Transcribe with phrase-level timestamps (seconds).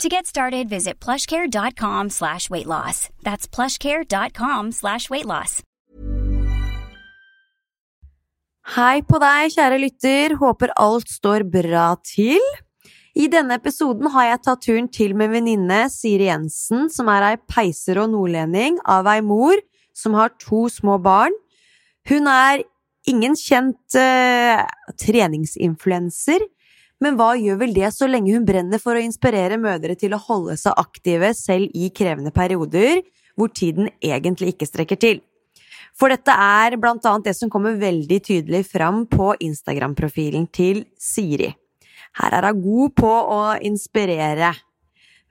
[0.00, 3.08] To get started, visit plushcare.com slash weight loss.
[3.22, 5.62] That's plushcare.com slash weight loss.
[8.72, 10.36] Hei på deg, kjære lytter.
[10.38, 12.40] Håper alt står bra til.
[13.18, 17.36] I denne episoden har jeg tatt turen til med venninne Siri Jensen, som er ei
[17.50, 19.58] peiser og nordlending av ei mor
[19.92, 21.34] som har to små barn.
[22.08, 22.62] Hun er
[23.10, 24.62] ingen kjent uh,
[24.96, 26.46] treningsinfluenser,
[27.02, 30.22] men hva gjør vel det så lenge hun brenner for å inspirere mødre til å
[30.22, 33.02] holde seg aktive selv i krevende perioder
[33.34, 35.22] hvor tiden egentlig ikke strekker til?
[35.98, 41.50] For dette er blant annet det som kommer veldig tydelig fram på Instagram-profilen til Siri.
[42.20, 44.52] Her er hun god på å inspirere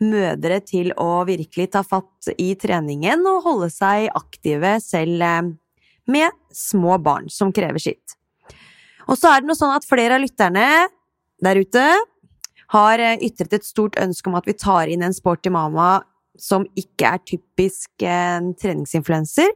[0.02, 5.52] mødre til å virkelig ta fatt i treningen og holde seg aktive selv eh,
[6.12, 8.18] med små barn som krever sitt.
[9.08, 10.66] Og så er det noe sånn at flere av lytterne
[11.44, 11.86] der ute
[12.72, 16.00] har eh, ytret et stort ønske om at vi tar inn en sporty mama
[16.40, 19.52] som ikke er typisk en treningsinfluenser,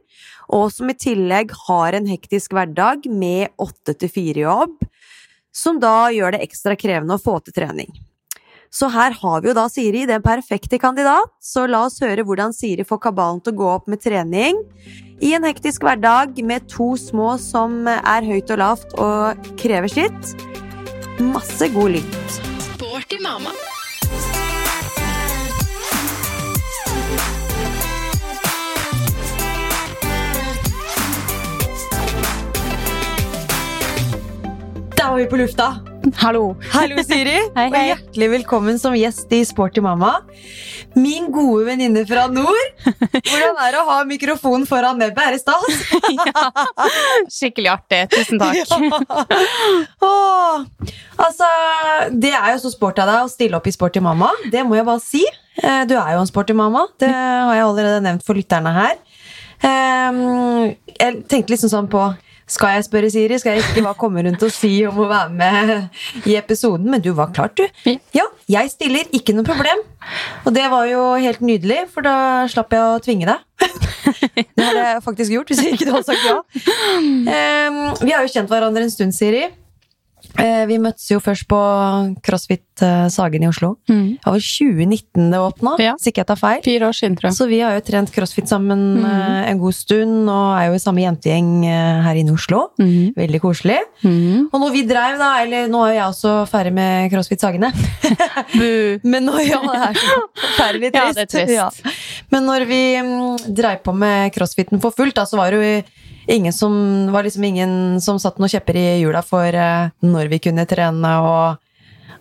[0.54, 4.76] og som i tillegg har en hektisk hverdag med åtte til fire-jobb,
[5.56, 7.90] som da gjør det ekstra krevende å få til trening.
[8.70, 12.52] Så her har vi jo da Siri, den perfekte kandidat, så la oss høre hvordan
[12.52, 14.60] Siri får kabalen til å gå opp med trening
[15.24, 20.36] i en hektisk hverdag med to små som er høyt og lavt og krever sitt.
[21.18, 22.42] Masse god lytt.
[22.74, 23.50] Sporty mamma.
[34.96, 35.95] Da var vi på lufta!
[36.14, 36.54] Hallo.
[36.70, 37.34] Hallo, Siri.
[37.56, 40.12] Hei, Og hjertelig velkommen som gjest i Sporty mamma.
[40.94, 42.68] Min gode venninne fra nord.
[42.84, 45.18] Hvordan er det å ha mikrofonen foran nebbet?
[45.24, 45.66] Er det stas?
[47.36, 48.04] Skikkelig artig.
[48.14, 48.54] Tusen takk.
[48.66, 50.06] Ja.
[50.06, 50.62] Åh,
[51.20, 51.48] altså,
[52.14, 54.30] det er jo så sporty av deg å stille opp i Sporty mamma.
[54.52, 55.24] Det må jeg bare si.
[55.58, 56.86] Eh, Du er jo en sporty mamma.
[57.02, 58.94] Det har jeg allerede nevnt for lytterne her.
[59.66, 62.06] Ehm, Jeg tenkte liksom sånn på
[62.46, 63.38] skal jeg spørre Siri?
[63.42, 66.86] Skal jeg ikke bare komme rundt og si om å være med i episoden?
[66.92, 67.66] Men du var klart, du.
[68.14, 69.08] Ja, jeg stiller.
[69.16, 69.82] Ikke noe problem.
[70.46, 73.42] Og det var jo helt nydelig, for da slapp jeg å tvinge deg.
[74.56, 76.36] Det hadde jeg faktisk gjort hvis jeg ikke hadde sagt ja.
[77.36, 79.48] Ehm, vi har jo kjent hverandre en stund, Siri.
[80.38, 81.58] Eh, vi møttes jo først på
[82.26, 83.76] CrossFit eh, Sagen i Oslo.
[83.88, 84.18] Mm.
[84.20, 85.94] Det var 2019 det åpna, Ja.
[85.96, 86.60] hvis ikke jeg tar feil.
[86.66, 87.36] Fire år siden, tror jeg.
[87.38, 89.04] Så vi har jo trent crossfit sammen Mhm.
[89.06, 91.64] eh, en god stund, og er jo i samme jentegjeng
[92.04, 92.70] her inne i Oslo.
[92.78, 93.14] Mm.
[93.16, 93.78] Veldig koselig.
[94.04, 94.48] Mhm.
[94.52, 97.72] Og når vi dreiv, da, eller nå er jo jeg også ferdig med CrossFit Sagene.
[99.04, 101.52] Men nå, ja, det er så forferdelig Ja, det er trist.
[101.56, 101.70] Ja.
[102.30, 105.82] Men når vi mm, dreiv på med crossfiten for fullt, da, så var det jo
[106.28, 106.72] ingen som,
[107.12, 111.14] var liksom ingen som satt noen kjepper i hjula for eh, når vi kunne trene
[111.22, 111.62] og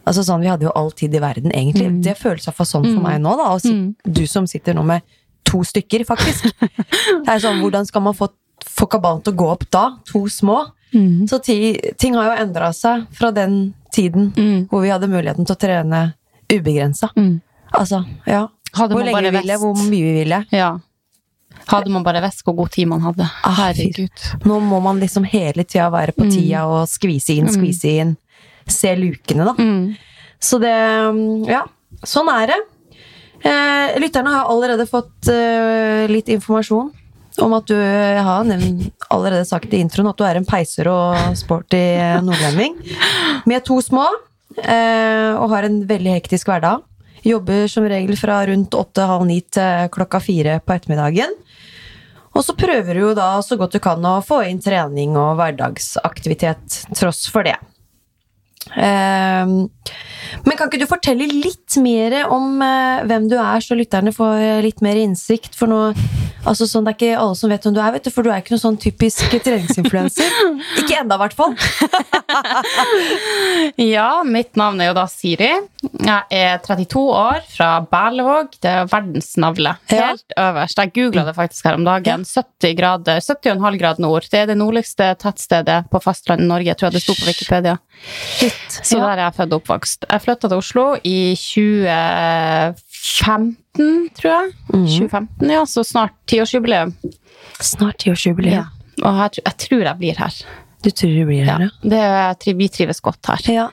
[0.05, 1.87] Altså sånn, Vi hadde jo all tid i verden, egentlig.
[1.89, 2.01] Mm.
[2.05, 3.03] Det føles iallfall sånn for Mm.
[3.07, 3.31] meg nå.
[3.37, 3.95] da, og si, Mm.
[4.05, 5.01] Du som sitter nå med
[5.43, 6.43] to stykker, faktisk.
[6.61, 8.29] det er sånn, Hvordan skal man få,
[8.63, 9.97] få kabalen til å gå opp da?
[10.11, 10.67] To små.
[10.93, 11.25] Mm.
[11.27, 14.67] Så ti, ting har jo endra seg fra den tiden Mm.
[14.69, 16.13] hvor vi hadde muligheten til å trene
[16.53, 17.09] ubegrensa.
[17.17, 17.41] Mm.
[17.73, 18.47] Altså, ja.
[18.75, 20.45] Hadde Hvor lenge vi ville, hvor mye vi ville.
[20.51, 20.77] Ja.
[21.67, 23.25] Hadde man bare visst hvor god tid man hadde.
[23.43, 24.25] Ah, Herregud.
[24.45, 26.31] Nå må man liksom hele tida være på Mm.
[26.31, 27.55] tida og skvise inn, Mm.
[27.55, 28.17] skvise inn.
[28.67, 29.53] Se lukene, da.
[29.53, 29.95] Mm.
[30.39, 31.63] Så det Ja,
[32.03, 32.59] sånn er det.
[33.43, 36.91] Eh, lytterne har allerede fått eh, litt informasjon
[37.41, 40.87] om at du Jeg har nevnt, allerede sagt i introen at du er en peiser
[40.87, 42.75] og sporty eh, nordlending.
[43.45, 44.05] Med to små,
[44.63, 46.81] eh, og har en veldig hektisk hverdag.
[47.25, 51.33] Jobber som regel fra rundt åtte-halv ni til klokka fire på ettermiddagen.
[52.35, 55.37] Og så prøver du jo da så godt du kan å få inn trening og
[55.39, 57.55] hverdagsaktivitet tross for det.
[58.75, 59.69] Ehm,
[60.43, 64.35] men kan ikke du fortelle litt mer om eh, hvem du er, så lytterne får
[64.41, 65.55] eh, litt mer innsikt?
[65.57, 65.79] For nå,
[66.45, 68.31] altså sånn, Det er ikke alle som vet hvem du er, vet du, for du
[68.31, 70.35] er ikke noen sånn typisk treningsinfluenser.
[70.81, 71.55] ikke enda, i hvert fall.
[73.79, 75.49] Ja, mitt navn er jo da Siri.
[76.05, 78.55] Jeg er 32 år, fra Berlevåg.
[78.63, 79.75] Det er verdens navle.
[79.91, 80.11] Ja.
[80.13, 80.79] Helt øverst.
[80.81, 82.25] Jeg googla det faktisk her om dagen.
[82.27, 84.27] 70 grader, 70,5 grad nord.
[84.31, 86.69] Det er det nordligste tettstedet på fastlandet Norge.
[86.71, 87.77] Jeg tror det sto på Wikipedia.
[88.69, 89.05] Så Ja.
[89.05, 90.05] der er jeg født og oppvokst.
[90.11, 91.17] Jeg flytta til Oslo i
[91.65, 94.51] 2015, tror jeg.
[94.73, 94.87] Mhm.
[94.87, 96.93] 2015, ja, Så snart tiårsjubileum.
[97.61, 98.65] Snart tiårsjubileum.
[99.03, 100.33] Og jeg, jeg tror jeg blir her.
[100.85, 101.69] Du tror du blir her, Ja.
[102.37, 103.39] Det, vi trives godt her.
[103.53, 103.67] ja?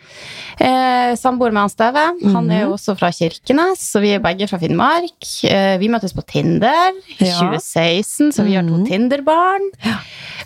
[0.58, 2.04] Eh, Samboer med han Steve.
[2.32, 2.60] Han er Mhm.
[2.62, 5.44] jo også fra Kirkenes, så vi er begge fra Finnmark.
[5.44, 6.90] Eh, vi møttes på Tinder
[7.20, 7.38] i Ja.
[7.38, 8.86] 2016, så vi har to Mhm.
[8.86, 9.60] Tinder-barn.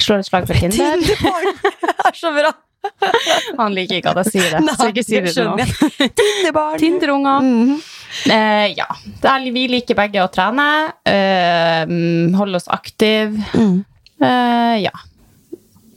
[0.00, 0.96] Slår et slag for Tinder.
[0.98, 1.54] Tinderbarn!
[2.06, 2.52] Er så bra!
[3.60, 5.74] Han liker ikke at jeg sier det, så ikke si det til noen.
[6.20, 6.78] Tinderbarn!
[6.80, 7.40] Tinderunger.
[7.40, 7.84] Mm -hmm.
[8.32, 8.86] Eh, ja.
[9.20, 10.92] Det er- Vi liker begge å trene.
[11.04, 13.36] Eh, holde oss aktive.
[13.54, 13.84] Mm.
[14.22, 14.92] Eh, ja.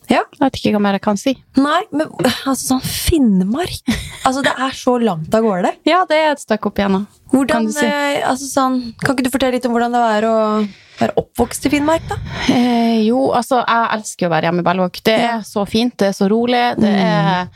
[0.10, 0.24] Ja.
[0.34, 1.36] Jeg vet ikke hva mer jeg kan si.
[1.60, 2.10] Nei, men
[2.50, 3.92] altså sånn Finnmark
[4.26, 5.72] Altså, det er så langt av gårde.
[5.88, 7.04] Ja, det er et stykke opp igjen.
[7.32, 7.86] Hvordan, Kan du si?
[7.86, 10.36] eh, altså sånn, kan ikke du fortelle litt om hvordan det er å
[11.00, 12.18] være oppvokst i Finnmark, da?
[12.52, 15.00] Eh, jo, altså, jeg elsker å være hjemme i Berlevåg.
[15.08, 17.48] Det er så fint, det er så rolig, det er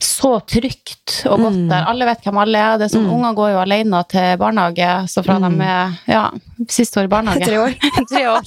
[0.00, 1.68] så trygt og godt Mm.
[1.70, 1.84] der.
[1.88, 2.78] Alle vet hvem alle er.
[2.78, 3.12] Det er sånn, Mm.
[3.14, 5.58] Unger går jo alene til barnehage, så fra Mm.
[5.58, 6.30] de er ja,
[6.68, 7.44] siste år i barnehage.
[7.44, 7.74] Tre år.
[8.10, 8.42] Tre år.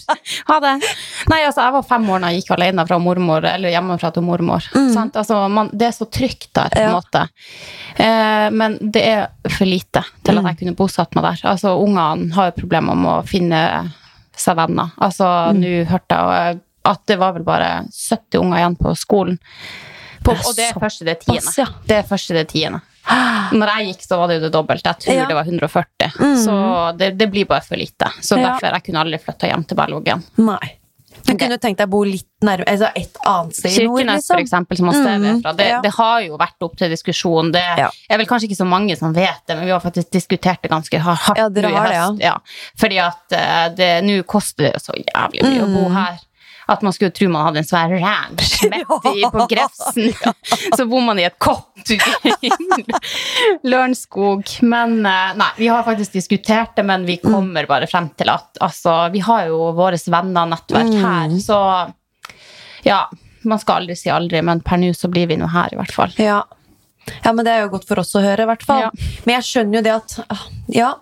[0.48, 0.84] Ha det.
[1.30, 4.24] Nei, altså, jeg var fem år da jeg gikk alene fra mormor, eller hjemmefra til
[4.24, 4.62] mormor.
[4.76, 4.94] Mm.
[4.94, 5.14] Sant?
[5.16, 7.00] Altså, man, det er så trygt der, på en Ja.
[7.00, 7.30] måte.
[7.98, 10.48] Eh, men det er for lite til at Mm.
[10.48, 11.50] jeg kunne bosatt meg der.
[11.50, 13.92] Altså, ungene har jo problemer med å finne
[14.36, 14.92] seg venner.
[15.02, 15.60] Altså, Mm.
[15.62, 19.38] nå hørte jeg at det var vel bare 70 unger igjen på skolen.
[20.24, 21.54] På, og det er første det tiende.
[21.58, 21.66] ja.
[21.88, 22.82] Det er første det tiende.
[23.54, 24.84] Når jeg gikk, så var det jo det dobbelte.
[24.92, 25.26] Jeg tror Ja.
[25.26, 26.12] det var 140.
[26.20, 26.36] Mm.
[26.46, 28.12] Så det, det blir bare for lite.
[28.22, 28.52] Så Ja.
[28.52, 30.24] derfor jeg kunne aldri flytta hjem til Berlevåg igjen.
[30.38, 30.76] Nei.
[31.26, 34.28] Du kunne tenkt deg å bo litt nærmere, altså et annet sted i nord, Kirkenes,
[34.28, 34.64] for liksom?
[34.66, 35.82] eksempel, som er Mm, fra, det, ja.
[35.82, 37.52] det har jo vært opp til diskusjon.
[37.52, 37.90] Det Ja.
[38.10, 40.72] er vel kanskje ikke så mange som vet det, men vi har faktisk diskutert det
[40.72, 42.20] ganske hardt Ja, nå i har det, høst.
[42.22, 42.38] Ja.
[42.78, 45.94] Fordi at eh, det nå koster det så jævlig mye å bo Mm.
[45.96, 46.18] her.
[46.70, 50.12] At man skulle tro man hadde en svær ranch midt i, på Grefsen.
[50.78, 51.98] Så bor man i et kott i
[53.70, 54.44] Lørenskog.
[54.62, 57.34] Men eh, nei, vi har faktisk diskutert det, men vi Mm.
[57.34, 61.02] kommer bare frem til at altså, vi har jo våre venner nettverk Mm.
[61.04, 61.58] her, så
[62.86, 63.10] ja,
[63.44, 65.92] man skal aldri si aldri, men per nå så blir vi nå her, i hvert
[65.92, 66.14] fall.
[66.18, 66.44] Ja.
[67.24, 68.86] ja, men det er jo godt for oss å høre, i hvert fall.
[68.88, 68.92] Ja.
[69.26, 70.94] Men jeg skjønner jo det at ah, Ja,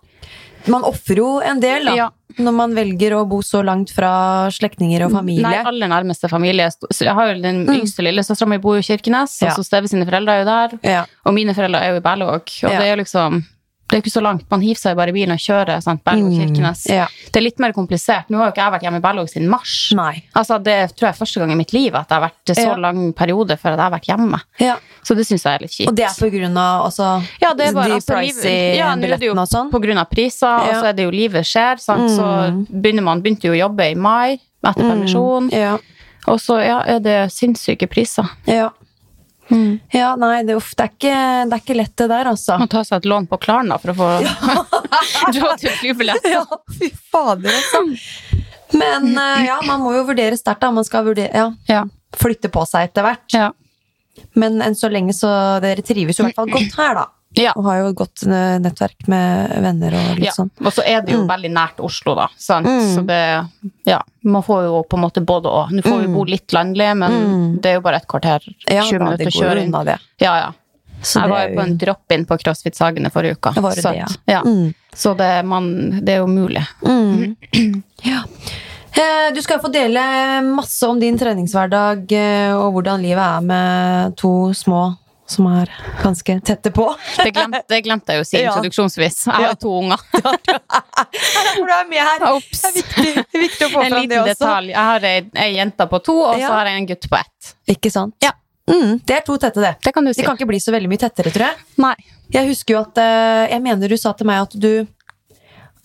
[0.70, 1.96] man ofrer jo en del, da.
[1.96, 2.10] Ja.
[2.38, 5.42] Når man velger å bo så langt fra slektninger og familie.
[5.48, 6.70] Nei, aller nærmeste familie.
[6.92, 7.82] Jeg har jo Den yngste Mm.
[7.82, 9.48] yngste lillesøstera mi bor jo i Kirkenes, Ja.
[9.50, 10.80] og så Steve sine foreldre er jo der.
[10.84, 11.06] Ja.
[11.26, 12.46] Og mine foreldre er jo i Berlevåg.
[12.64, 13.44] Og det er jo liksom
[13.90, 14.44] det er ikke så langt.
[14.52, 16.82] Man hiver seg bare i bilen og kjører sant, Berlevåg-Kirkenes.
[16.90, 17.06] Mm, ja.
[17.32, 18.28] Det er litt mer komplisert.
[18.30, 19.76] Nå har jo ikke jeg vært hjemme i Berlevåg siden mars.
[19.96, 20.24] Nei.
[20.36, 22.66] Altså, Det tror jeg er første gang i mitt liv at det har vært så
[22.68, 22.76] Ja.
[22.76, 24.42] lang periode før at jeg har vært hjemme.
[24.60, 24.76] Ja.
[25.04, 25.88] Så det syns jeg er litt kjipt.
[25.88, 28.96] Og det er på grunn av også Ja, det er bare, de altså, pricy ja,
[28.96, 29.72] billettene og sånn?
[29.72, 31.80] På grunn av priser, og så er det jo livet skjer.
[31.80, 32.10] Sant?
[32.12, 32.66] Så Mm.
[32.82, 35.78] begynner man begynte jo å jobbe i mai etter permisjon, Ja.
[36.28, 38.28] og så ja, er det sinnssyke priser.
[38.46, 38.70] Ja.
[39.94, 41.18] Ja, nei, det, uff, det, er ikke,
[41.48, 42.58] det er ikke lett det der, altså.
[42.60, 44.08] Man ta seg et lån på Klarna for å få
[45.38, 46.28] råd til flybillett.
[46.32, 46.44] Ja,
[46.80, 47.84] fy fader, altså.
[48.78, 50.72] Men eh, ja, man må jo vurdere sterkt, da.
[50.76, 51.86] Man skal vurdere, ja, Ja.
[52.18, 53.28] flytte på seg etter hvert.
[53.36, 53.52] Ja.
[54.34, 55.30] Men enn så lenge så
[55.64, 57.06] Dere trives jo i hvert fall godt her, da.
[57.36, 57.52] Ja.
[57.56, 60.32] Og har jo et godt eh, nettverk med venner og litt ja.
[60.32, 60.50] sånn.
[60.64, 61.28] Og så er det jo Mm.
[61.30, 62.28] veldig nært Oslo, da.
[62.38, 62.66] Sant?
[62.66, 62.96] Mm.
[62.96, 63.22] Så det
[63.86, 64.02] Ja.
[64.24, 65.70] Man får jo på en måte både og.
[65.72, 66.14] Nå får vi Mm.
[66.16, 67.62] bo litt landlig, men Mm.
[67.62, 68.40] det er jo bare et kvarter.
[68.68, 70.00] 20 Ja, da, minutter kjøre unna det.
[70.20, 70.52] Ja, ja.
[71.02, 73.54] Så jeg var jo på en drop-in på CrossFit Sagene forrige uke.
[73.54, 74.08] Det så, det, ja.
[74.26, 74.42] ja.
[74.44, 74.74] Mm.
[74.96, 76.66] Så det, man, det er jo mulig.
[76.84, 77.36] Mm.
[78.04, 78.24] Ja.
[78.98, 84.16] Eh, Du skal få dele masse om din treningshverdag eh, og hvordan livet er med
[84.18, 85.70] to små som er
[86.02, 86.86] ganske tette på.
[87.18, 88.52] Det glemte, det glemte jeg jo å si Ja.
[88.54, 89.18] introduksjonsvis.
[89.28, 89.54] Jeg har Ja.
[89.60, 90.00] to unger.
[90.18, 92.26] For du er med her.
[92.34, 92.62] Ops.
[92.62, 94.34] Det er viktig, det er viktig å få En fram det liten også.
[94.34, 94.70] detalj.
[94.72, 95.16] Jeg har ei,
[95.46, 96.48] ei jente på to, og Ja.
[96.48, 97.54] så har jeg en gutt på ett.
[97.76, 98.16] Ikke sant?
[98.24, 98.32] Ja.
[98.68, 99.76] Mm, det er to tette, det.
[99.84, 100.22] Det kan du si.
[100.22, 101.56] De kan ikke bli så veldig mye tettere, tror jeg.
[101.80, 101.96] Nei.
[102.36, 104.86] Jeg husker jo at eh, Jeg mener du sa til meg at du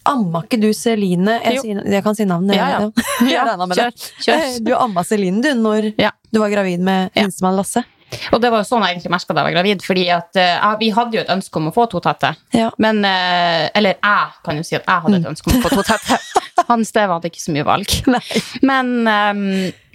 [0.04, 2.56] Amma ikke du Celine Jeg, sier, jeg kan si navnet.
[2.58, 2.88] Ja, ja.
[3.30, 3.44] ja.
[3.54, 3.92] Kjør.
[4.24, 4.64] kjør.
[4.66, 5.92] Du amma Celine, du, når
[6.32, 7.84] du var gravid med minstemann Lasse.
[8.32, 9.84] Og det var jo sånn jeg egentlig merka da jeg var gravid.
[9.86, 12.34] fordi at eh, Vi hadde jo et ønske om å få to tette.
[12.56, 12.70] Ja.
[12.82, 15.74] Men, eh, eller jeg kan jo si at jeg hadde et ønske om å få
[15.76, 16.20] to tette.
[16.70, 17.96] Han Steve hadde ikke så mye valg.
[18.12, 18.22] Nei.
[18.62, 19.42] Men um,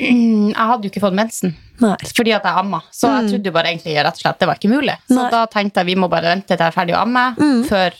[0.02, 1.96] jeg hadde jo ikke fått mensen Nei.
[2.18, 2.82] fordi at jeg amma.
[2.92, 4.98] Så jeg trodde jo bare egentlig rett og slett det var ikke mulig.
[5.08, 5.30] Så Nei.
[5.34, 7.30] da tenkte jeg vi må bare vente til jeg er ferdig å amme
[7.70, 7.96] før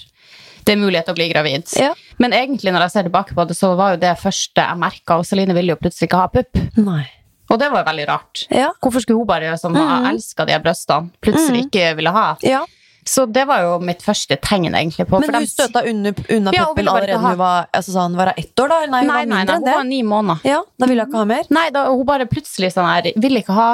[0.68, 1.70] det er mulighet til å bli gravid.
[1.80, 1.94] Ja.
[2.20, 5.20] Men egentlig når jeg ser tilbake på det, så var jo det første jeg merka,
[5.20, 6.60] og Celine ville jo plutselig ikke ha pupp.
[6.82, 7.06] Nei.
[7.50, 8.46] Og det var veldig rart.
[8.51, 8.72] Ja.
[8.84, 12.25] Hvorfor skulle hun bare som har elska de brystene, plutselig ikke ville ha?
[12.44, 12.66] Ja.
[13.08, 16.52] Så det var jo mitt første tegn egentlig på Men hun dem- støta unna, unna
[16.54, 17.30] Ja, ville allerede ha...
[17.32, 18.80] hun var, altså sånn, var hun ett år, da?
[18.84, 20.42] Nei, hun Nei, var nei, mindre nei, enn hun var ni måneder.
[20.52, 21.50] Ja, da ville hun ikke ha mer.
[21.58, 23.68] Nei, da, hun bare plutselig sånn her Vil ikke ha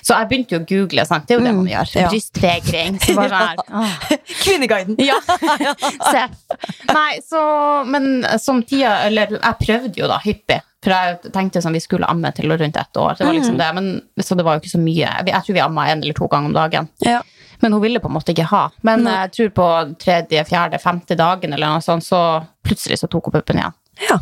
[0.00, 1.28] Så jeg begynte jo å google, sant.
[1.28, 1.92] Det er jo det man gjør.
[1.92, 2.08] Mm, ja.
[2.14, 2.98] Brystvegring.
[3.04, 4.18] Så bare sånn her.
[4.42, 4.96] Kvinneguiden.
[5.04, 5.20] Ja.
[6.96, 7.40] Nei, så
[7.88, 10.60] Men som tida Eller jeg prøvde jo da hyppig.
[10.82, 13.14] For jeg tenkte sånn, vi skulle amme til rundt ett år.
[13.18, 13.38] Det var Mm.
[13.38, 15.10] liksom det, men, så det var jo ikke så mye.
[15.28, 16.88] Jeg, tror vi amma en eller to ganger om dagen.
[17.06, 17.20] Ja.
[17.62, 18.64] Men hun ville på en måte ikke ha.
[18.82, 19.14] Men Nei.
[19.22, 19.66] jeg tror på
[20.02, 22.20] tredje, fjerde, femte dagen eller noe sånt, så
[22.66, 23.76] plutselig så tok hun puppen igjen.
[24.08, 24.18] Ja.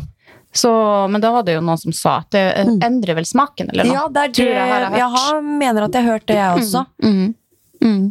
[0.53, 0.71] Så,
[1.07, 3.87] men da var det jo noen som sa at det eh, endrer vel smaken, eller
[3.87, 3.93] noe.
[3.93, 3.97] Mm.
[3.97, 6.63] ja, det er det jeg har jeg har, mener at jeg har hørt det, jeg
[6.63, 6.85] også.
[7.03, 7.29] Mhm.
[7.81, 8.09] Mhm.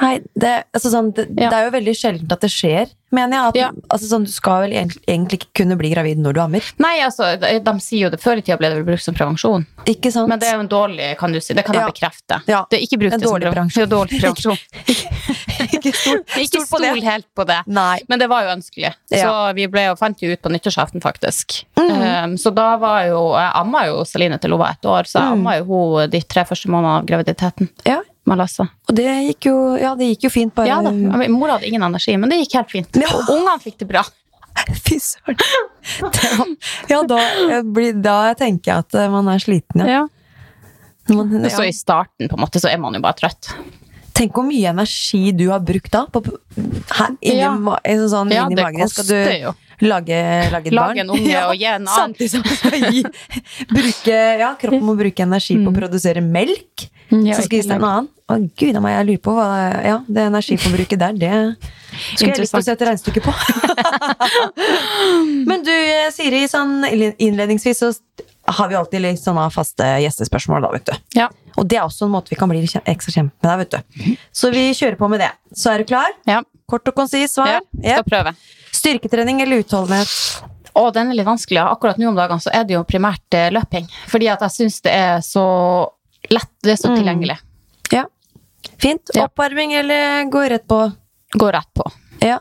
[0.00, 1.50] Nei, det, altså sånn, det, Ja.
[1.50, 3.46] det er jo veldig sjeldent at det skjer, mener jeg.
[3.48, 3.70] At, Ja.
[3.90, 6.62] altså sånn, du skal vel egentlig, egentlig ikke kunne bli gravid når du ammer.
[6.78, 9.14] Nei, altså, de, de sier jo det Før i tida ble det vel brukt som
[9.14, 9.66] prevensjon.
[9.90, 10.28] Ikke sant?
[10.28, 11.54] Men det er jo en dårlig, kan du si.
[11.54, 11.86] Det kan Ja.
[11.86, 12.40] jeg bekrefte.
[12.46, 12.64] Ja.
[12.70, 13.88] Det er ikke brukt En dårlig prevensjon.
[13.96, 14.58] Dårlig prevensjon.
[15.74, 17.58] ikke stol, ikke stol på helt på det.
[17.66, 17.98] Nei.
[18.08, 18.94] Men det var jo ønskelig.
[19.10, 21.64] Så vi ble jo, fant jo ut på nyttårsaften, faktisk.
[21.76, 21.90] Mm.
[21.90, 25.18] Um, så da var jo Jeg amma jo Celine til hun var ett år, så
[25.20, 25.32] jeg Mm.
[25.32, 29.56] amma jo hun de tre første månedene av graviditeten Ja, med og det gikk jo,
[29.80, 30.92] ja, det gikk jo fint, bare Ja da.
[30.92, 33.00] men Mor hadde ingen energi, men det gikk helt fint.
[33.02, 33.10] Ja.
[33.16, 34.04] Og ungene fikk det bra.
[34.86, 36.56] Fy søren.
[36.90, 37.20] Ja, da,
[37.94, 40.00] da tenker jeg at eh, man er sliten, ja.
[40.00, 40.08] Ja.
[41.10, 43.50] Man, Så i starten på en måte, så er man jo bare trøtt.
[44.20, 46.04] Tenk hvor mye energi du har brukt da.
[46.12, 47.54] På, her, inni, Ja.
[47.56, 48.88] altså sånn, Ja, inni magen.
[48.92, 49.54] Skal du jo.
[49.80, 50.20] lage,
[50.52, 50.92] lage et barn?
[50.92, 51.94] Lage en unge og gi en annen.
[51.96, 53.04] Samtidig som skal gi,
[53.76, 56.90] bruke, ja, kroppen må bruke energi på å produsere melk.
[57.10, 57.24] Mm.
[57.26, 58.10] Ja, så skal gis det en annen.
[58.30, 59.46] Å gud a meg, jeg lurer på hva
[59.82, 61.32] ja, det energiforbruket der, det
[62.14, 63.32] skulle jeg likt å se et regnestykke på.
[65.50, 65.72] Men du,
[66.14, 67.90] Siri, sånn innledningsvis så
[68.50, 70.94] har vi alltid litt sånne faste gjestespørsmål, da, vet du.
[71.18, 71.26] Ja.
[71.56, 74.16] Og det er også en måte vi kan bli ekstra kjent med deg, vet du.
[74.32, 75.30] Så vi kjører på med det.
[75.56, 76.08] Så er du klar?
[76.26, 76.42] ja.
[76.70, 77.60] Kort og konsis svar.
[77.82, 77.96] ja.
[77.98, 78.32] Skal prøve.
[78.70, 80.12] Styrketrening eller utholdenhet?
[80.78, 81.58] Å, den er litt vanskelig.
[81.66, 83.88] Akkurat nå om dagene så er det jo primært eh, løping.
[84.06, 85.42] Fordi at jeg syns det er så
[86.30, 86.96] lett, det er så Mm.
[87.00, 87.38] tilgjengelig.
[87.90, 88.04] Ja.
[88.78, 89.10] Fint.
[89.16, 89.24] Ja.
[89.26, 90.78] Oppvarming eller gå rett på?
[91.34, 91.90] Gå rett på.
[92.22, 92.38] Ja.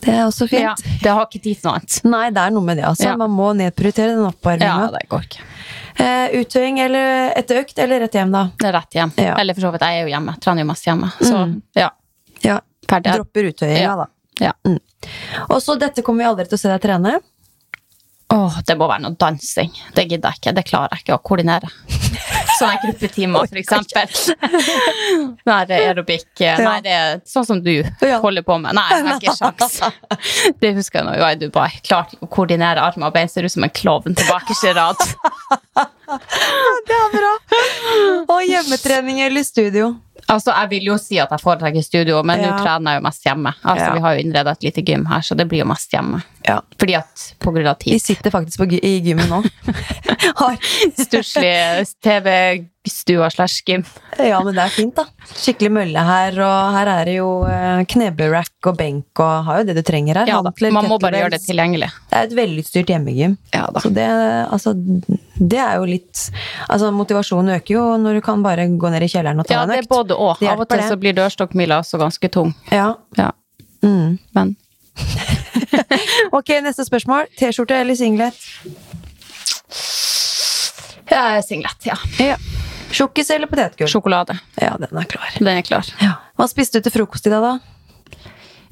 [0.00, 0.62] Det er også fint.
[0.62, 1.98] Ja, det har ikke tid til noe annet.
[2.06, 3.08] Nei, det er noe med det, altså.
[3.10, 3.16] Ja.
[3.20, 4.90] Man må nedprioritere den Ja, oppvarminga.
[4.96, 5.44] det går ikke.
[5.98, 8.44] Eh, uttøying eller etter økt, eller rett hjem, da?
[8.72, 9.12] Rett hjem.
[9.16, 9.34] Ja.
[9.40, 10.34] Eller for så vidt, jeg er jo hjemme.
[10.40, 11.10] Trener jo mest hjemme.
[11.20, 11.62] Så Mm.
[11.74, 11.90] ja,
[12.42, 12.60] Ja.
[12.88, 13.14] ferdig.
[13.14, 13.96] Dropper uttøyinga, Ja.
[13.96, 14.06] da.
[14.40, 14.52] Ja.
[14.66, 14.78] Mm.
[15.50, 17.20] Og så dette kommer vi aldri til å se deg trene.
[18.34, 19.70] Åh, det må være noe dansing.
[19.94, 20.52] Det gidder jeg ikke.
[20.56, 21.68] Det klarer jeg ikke å koordinere.
[22.58, 24.08] Sånne gruppetimer, eksempel.
[25.48, 26.24] Nei, det er aerobic.
[26.40, 27.70] Nei, det er sånn som du
[28.22, 28.74] holder på med.
[28.78, 30.56] Nei, jeg har ikke sjans.
[30.62, 31.68] Det husker jeg når jeg var i Dubai.
[31.86, 33.30] Klarte ikke å koordinere armer og bein.
[33.30, 35.04] Ser ut som en klovn tilbake i rad.
[36.88, 37.32] Det er bra!
[38.32, 39.92] Og hjemmetrening eller studio?
[40.28, 42.50] Altså, jeg vil jo si at jeg foretrekker studio, men Ja.
[42.50, 43.52] nå trener jeg jo mest hjemme.
[43.64, 43.92] Altså, Ja.
[43.94, 46.22] Vi har jo innreda et lite gym her, så det blir jo mest hjemme.
[46.46, 46.60] Ja.
[46.78, 47.92] Fordi at på grunn av tid.
[47.92, 49.42] Vi sitter faktisk på, i gymmen nå.
[50.40, 50.56] Har.
[50.98, 51.86] Stusslig
[52.86, 53.82] TV-stua slash gym.
[54.18, 55.04] Ja, men det er fint, da.
[55.36, 57.28] Skikkelig mølle her, og her er det jo
[57.90, 60.30] kneblerack og benk og har jo det du trenger her.
[60.30, 60.52] Ja, da.
[60.72, 61.88] Man må bare gjøre det tilgjengelig.
[62.10, 63.36] Det er et velutstyrt hjemmegym.
[63.54, 63.82] Ja da.
[63.82, 64.06] Så det,
[64.54, 66.26] altså, det er jo litt
[66.70, 69.62] Altså, motivasjonen øker jo når du kan bare gå ned i kjelleren og ta Ja,
[69.66, 70.42] en det er både og.
[70.42, 70.88] Av og til det.
[70.90, 72.54] så blir dørstokkmila også ganske tung.
[72.72, 72.94] Ja.
[73.18, 73.32] Ja,
[73.84, 74.16] Mm.
[74.34, 74.54] men
[76.32, 77.26] Ok, neste spørsmål.
[77.38, 78.34] T-skjorte eller singlet?
[81.10, 81.94] ja, Singlet, ja.
[82.18, 82.36] Ja.
[82.94, 83.88] Sjokkis eller potetgull?
[83.90, 84.38] Sjokolade.
[84.60, 85.32] Ja, den er klar.
[85.38, 85.88] Den er klar.
[86.36, 87.56] Hva spiste du til frokost i dag, da?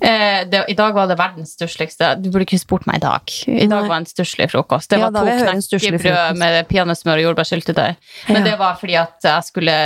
[0.05, 2.11] Eh, det, I dag var det verdens stussligste.
[2.21, 3.35] Du burde ikke spurt meg i dag.
[3.49, 3.89] I dag Nei.
[3.89, 4.91] var en stusslig frokost.
[4.91, 7.95] Det Ja, var to knekkebrød med peanøttsmør og jordbærsyltetøy.
[8.29, 8.51] Men Ja.
[8.51, 9.77] det var fordi at jeg skulle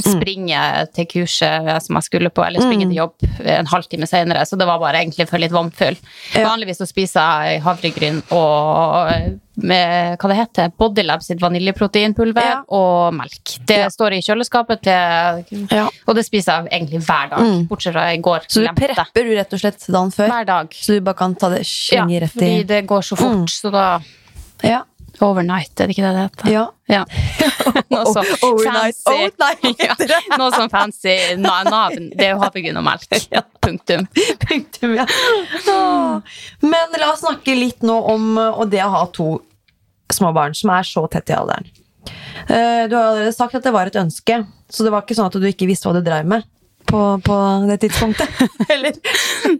[0.00, 2.90] springe til kurset som jeg skulle på, eller springe Mm.
[2.90, 3.14] til jobb
[3.46, 5.96] en halvtime senere, så det var bare egentlig for litt vannfyll.
[6.34, 6.48] Ja.
[6.48, 12.62] Vanligvis så spiser jeg havregryn og med hva det heter, Bodylab sitt vaniljeproteinpulver Ja.
[12.68, 13.58] og melk.
[13.66, 13.88] Det Ja.
[13.88, 15.88] står i kjøleskapet til Ja.
[16.06, 17.66] Og det spiser jeg egentlig hver dag, Mm.
[17.68, 18.40] bortsett fra i går.
[18.48, 18.94] Så du lemte.
[18.94, 20.28] prepper du rett og slett dagen før?
[20.28, 20.70] Hver dag.
[20.70, 23.46] Så du bare kan ta det Ja, i rett fordi det går så fort, Mm.
[23.48, 24.00] så da
[24.62, 24.82] Ja.
[25.20, 26.50] Overnight, er det ikke det det heter?
[26.52, 26.68] ja.
[26.88, 27.04] Ja.
[27.90, 29.74] Noe sånn Overnight fancy.
[29.84, 29.94] Ja,
[30.38, 32.10] noe sånn fancy navn.
[32.16, 33.08] Det er jo havregryn og melk.
[33.60, 34.06] Punktum.
[34.38, 35.04] Punktum, ja.
[36.60, 39.40] Men la oss snakke litt nå om det å ha to
[40.14, 41.66] små barn som er så tett i alderen.
[42.48, 45.26] Eh, Du har allerede sagt at det var et ønske, så det var ikke sånn
[45.28, 46.46] at du ikke visste hva du dreiv med
[46.88, 47.34] på, på
[47.68, 48.28] det tidspunktet?
[48.72, 48.94] Eller?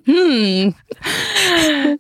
[0.09, 0.73] Hmm.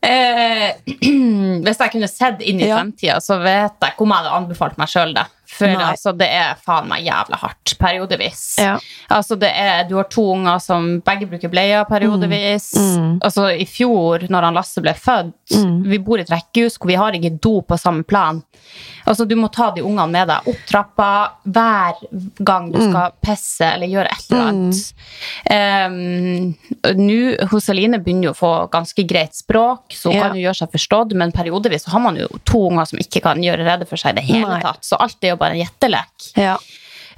[0.02, 0.68] Eh,
[1.64, 2.78] hvis jeg kunne sett inn i Ja.
[2.80, 5.26] fremtida, så vet jeg ikke om jeg hadde anbefalt meg sjøl det.
[5.48, 8.42] For altså, det er faen meg jævla hardt periodevis.
[8.60, 8.74] Ja.
[9.10, 12.74] Altså, det er, du har to unger som begge bruker bleier periodevis.
[12.76, 13.14] Mm.
[13.24, 15.78] Altså, I fjor, når han Lasse ble født Mm.
[15.88, 18.42] Vi bor i et rekkehus hvor vi har ikke do på samme plan.
[19.08, 21.06] Altså, Du må ta de ungene med deg opp trappa
[21.48, 21.96] hver
[22.44, 22.90] gang du Mm.
[22.90, 24.92] skal pisse eller gjøre et eller annet.
[25.48, 26.54] Um,
[26.98, 27.16] Nå,
[27.50, 30.28] hos Aline begynner jo å få ganske greit språk, så hun Ja.
[30.28, 33.38] kan jo gjøre seg forstått, men periodevis har man jo to unger som ikke kan
[33.42, 34.60] gjøre rede for seg i det hele Nei.
[34.60, 34.82] tatt.
[34.84, 36.28] Så alt er jo bare en gjettelek.
[36.36, 36.58] Ja.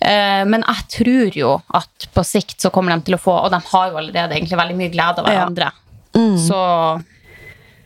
[0.00, 3.50] Eh, Men jeg tror jo at på sikt så kommer de til å få, og
[3.52, 5.34] de har jo allerede egentlig veldig mye glede av Ja.
[5.42, 5.72] hverandre.
[6.14, 6.38] Mm.
[6.46, 6.58] Så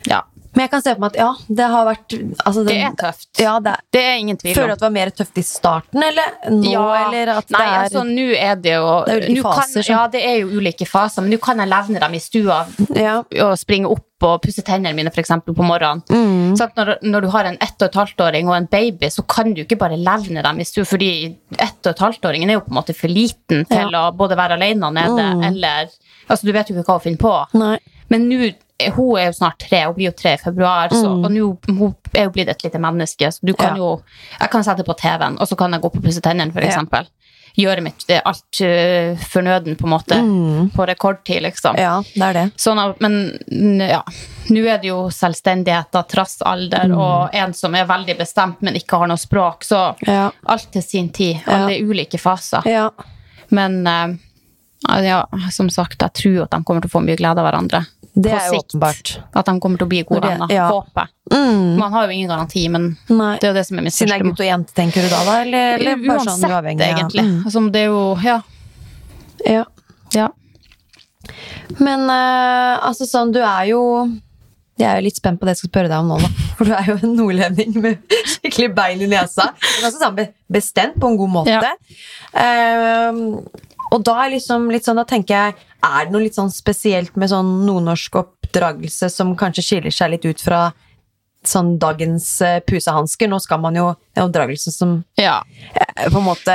[0.08, 0.22] ja,
[0.54, 2.14] Men jeg kan se på meg at ja, det har vært
[2.46, 3.28] altså, det er tøft.
[3.42, 3.72] Ja, det.
[3.90, 6.70] Det er ingen tvil Føler du at det var mer tøft i starten, eller nå?
[6.70, 6.84] Ja.
[7.08, 9.82] Eller at Nei, det er altså nå er det jo Det er ulike faser.
[9.82, 9.90] kan.
[9.96, 12.60] Ja, det er jo ulike faser, men nå kan jeg levne dem i stua
[12.94, 13.16] ja.
[13.48, 16.02] og springe opp og pusse tennene mine for eksempel, på morgenen.
[16.10, 16.56] Mm.
[16.58, 19.52] Sånn, når, når du har en ett og et halvt-åring og en baby, så kan
[19.54, 21.10] du ikke bare levne dem i stua, fordi
[21.58, 24.56] ett og et halvt-åringen er jo på en måte for liten til å både være
[24.58, 25.44] alene nede, Mm.
[25.52, 25.88] eller
[26.30, 27.32] Altså, du vet jo ikke hva hun finner på.
[27.60, 27.78] Nei.
[28.08, 28.54] Men nå
[28.96, 31.24] hun er jo snart tre, hun blir jo tre i februar, så, Mm.
[31.24, 33.28] og nå hun er jo blitt et lite menneske.
[33.30, 33.76] Så du kan Ja.
[33.76, 34.02] jo
[34.40, 37.06] Jeg kan sette på TV-en, og så kan jeg gå på pusse tennene, eksempel.
[37.56, 40.70] Gjøre mitt det er alt uh, fornøden, på en måte, Mm.
[40.74, 41.76] på rekordtid, liksom.
[41.78, 42.44] Ja, det er det.
[42.58, 44.00] Sånn at, men ja,
[44.50, 46.98] nå er det jo selvstendighet, trass alder, Mm.
[46.98, 49.62] og en som er veldig bestemt, men ikke har noe språk.
[49.64, 50.30] Så Ja.
[50.46, 51.40] alt til sin tid.
[51.46, 51.64] Ja.
[51.66, 52.62] Alle ulike faser.
[52.66, 52.90] Ja.
[53.50, 54.16] Men eh,
[55.04, 57.84] ja, som sagt, jeg tror at de kommer til å få mye glede av hverandre.
[58.14, 58.74] Det på er sikt.
[58.74, 59.12] åpenbart.
[59.34, 60.46] At de kommer til å bli gode venner.
[60.52, 60.68] ja.
[60.70, 61.08] Håper.
[61.32, 61.76] Mm.
[61.80, 63.38] Man har jo ingen garanti, men Nei.
[63.40, 65.08] det er jo det som er mitt Siden det er gutt og jente, tenker du
[65.08, 65.38] da, da?
[65.42, 66.84] Eller, eller bare sånn Uansett, uavhengig?
[66.84, 67.24] av- egentlig.
[67.24, 67.40] Mm.
[67.48, 68.36] Altså, det er jo Ja.
[69.48, 69.64] Ja.
[70.14, 70.28] ja.
[71.80, 73.80] Men uh, altså sånn, du er jo
[74.78, 76.30] Jeg er jo litt spent på det jeg skal spørre deg om nå, da.
[76.58, 79.48] For du er jo en nordlending med skikkelig bein i nesa.
[79.58, 80.18] Men også sånn
[80.54, 81.54] bestemt på en god måte.
[81.56, 81.74] Ja.
[82.34, 83.22] Eh,
[83.94, 87.60] og da liksom sånn, da tenker jeg Er det noe litt sånn spesielt med sånn
[87.66, 90.66] nordnorsk oppdragelse som kanskje skiller seg litt ut fra
[91.44, 93.28] sånn dagens uh, pusehansker?
[93.28, 95.36] Nå skal man jo En oppdragelse som ja.
[95.76, 96.54] eh, på en måte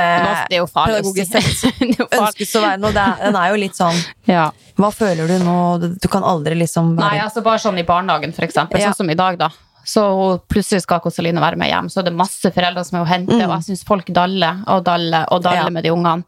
[0.50, 1.80] det er jo pedagogisk sett
[2.20, 3.06] ønskes å være noe.
[3.20, 3.96] Den er jo litt sånn
[4.28, 4.50] Ja.
[4.80, 5.56] hva føler du nå?
[5.82, 8.82] Du, du kan aldri liksom være Nei, altså bare sånn i barnehagen, for eksempel.
[8.82, 8.90] Ja.
[8.90, 9.52] Sånn som i dag, da.
[9.90, 10.02] Så
[10.50, 13.38] plutselig skal Koseline være med hjem, så er det masse foreldre som er å hente,
[13.42, 15.66] og jeg syns folk daller og daller og daller Mm.
[15.66, 15.70] Ja.
[15.74, 16.24] med de ungene.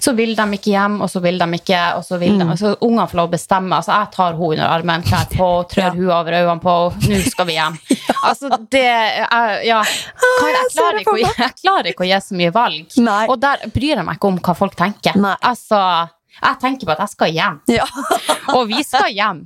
[0.00, 2.48] Så vil de ikke hjem, og så vil de ikke, og så vil Mm.
[2.48, 3.76] de så Ungene får lov å bestemme.
[3.76, 5.90] Altså, jeg tar henne under armen, klær på, trør Ja.
[5.90, 7.78] hun over øynene på, nå skal vi hjem.
[8.24, 9.82] Altså, det jeg, Ja.
[9.82, 12.86] Kan, jeg, klarer ikke, jeg klarer ikke å gi så mye valg.
[12.96, 13.26] Nei.
[13.28, 15.16] Og der bryr jeg meg ikke om hva folk tenker.
[15.16, 15.36] Nei.
[15.42, 16.08] Altså,
[16.42, 17.60] jeg tenker på at jeg skal hjem.
[17.70, 17.84] Ja.
[18.56, 19.44] Og vi skal hjem.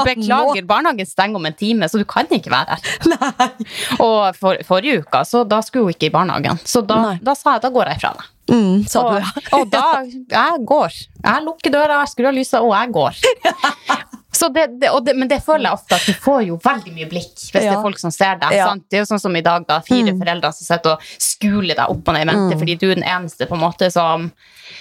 [0.00, 3.52] Beklager, barnehagen stenger om en time, så du kan ikke være her.
[4.00, 6.58] Og for, forrige uka, så da skulle hun ikke i barnehagen.
[6.64, 8.34] Så da, da sa jeg da går jeg ifra deg.
[8.48, 9.26] Mm, Og,
[9.58, 10.94] og da Jeg går.
[11.20, 13.18] Jeg lukker døra, jeg skrur av lyset, og jeg går.
[14.38, 17.08] Så det, det, det, men det føler jeg ofte at du får jo veldig mye
[17.10, 18.52] blikk hvis det er folk som ser deg.
[18.54, 18.68] Ja.
[18.70, 18.84] Sant?
[18.86, 19.80] Det er jo sånn som i dag, da.
[19.86, 22.60] Fire foreldre som sitter og skuler deg opp og ned i mente Mm.
[22.62, 24.28] fordi du er den eneste på en måte som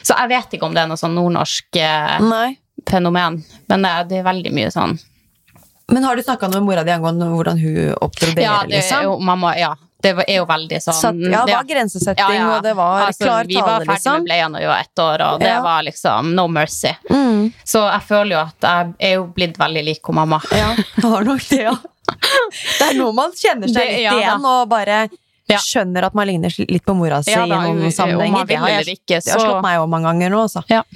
[0.03, 2.19] Så jeg vet ikke om det er noe sånn nordnorsk eh,
[2.87, 4.97] fenomen, men det, er- det veldig mye sånn
[5.89, 9.03] Men har du snakka med mora di angående hvordan hun oppdro dere, Ja, det liksom?
[9.07, 9.73] jo, mamma, ja.
[9.99, 13.23] Det var- er jo veldig sånn Satt, ja, det var grensesetting, og det var Altså,
[13.25, 14.13] klar Vi var ferdig liksom.
[14.13, 15.61] med bleiene var ett år, og det Ja.
[15.63, 16.91] var liksom no mercy.
[17.09, 17.53] Mm.
[17.65, 20.39] Så jeg føler jo at jeg er jo blitt veldig lik hun mamma.
[20.51, 21.75] Ja, det har nok det, ja.
[22.79, 25.09] Det er nå man kjenner seg litt ja igjen, og bare
[25.49, 25.57] Ja.
[25.57, 28.45] skjønner at man ligner litt på mora si Ja i noen sammenhenger.
[28.47, 29.25] Det har, jeg, ikke, så...
[29.25, 30.63] det har slått meg òg mange ganger nå, altså.
[30.69, 30.83] Ja.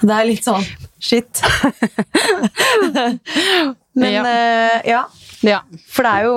[0.00, 0.64] Det er litt sånn
[1.00, 1.42] shit.
[3.94, 4.22] Men Ja.
[4.22, 5.04] Uh, ja.
[5.42, 5.60] Ja.
[5.90, 6.36] For det er jo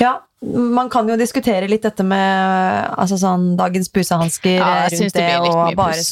[0.00, 5.22] Ja, man kan jo diskutere litt dette med altså sånn dagens pusehansker Ja, rundt det
[5.22, 6.02] det, og bare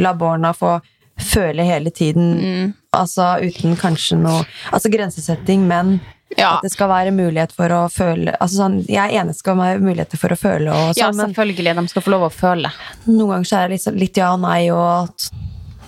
[0.00, 0.78] la barna få
[1.20, 2.30] føle hele tiden.
[2.40, 2.72] Mm.
[2.96, 6.00] Altså uten kanskje noe Altså grensesetting, men
[6.36, 6.54] Ja.
[6.56, 9.80] at det skal være mulighet for å føle Altså sånn, Jeg er enig skal være
[9.84, 11.74] muligheter for å føle og ja, sånn, men selvfølgelig.
[11.76, 12.72] De skal få lov å føle.
[13.06, 15.30] noen ganger så er det litt, sånn- litt ja og nei, og at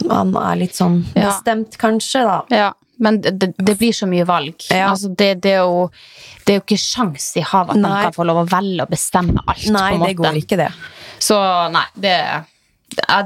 [0.05, 1.31] man er litt sånn Ja.
[1.31, 2.43] bestemt, kanskje, da.
[2.51, 2.73] Ja.
[2.99, 4.55] Men det, det, blir så mye valg.
[4.71, 4.91] Ja.
[4.93, 5.91] Altså, det, det, jo,
[6.45, 7.93] det er jo ikke sjans i havet at Nei.
[7.93, 9.69] de kan få lov å velge og bestemme alt.
[9.73, 10.11] Nei, på en måte.
[10.11, 10.73] det går ikke, det.
[11.25, 11.39] Så
[11.73, 12.17] nei, det,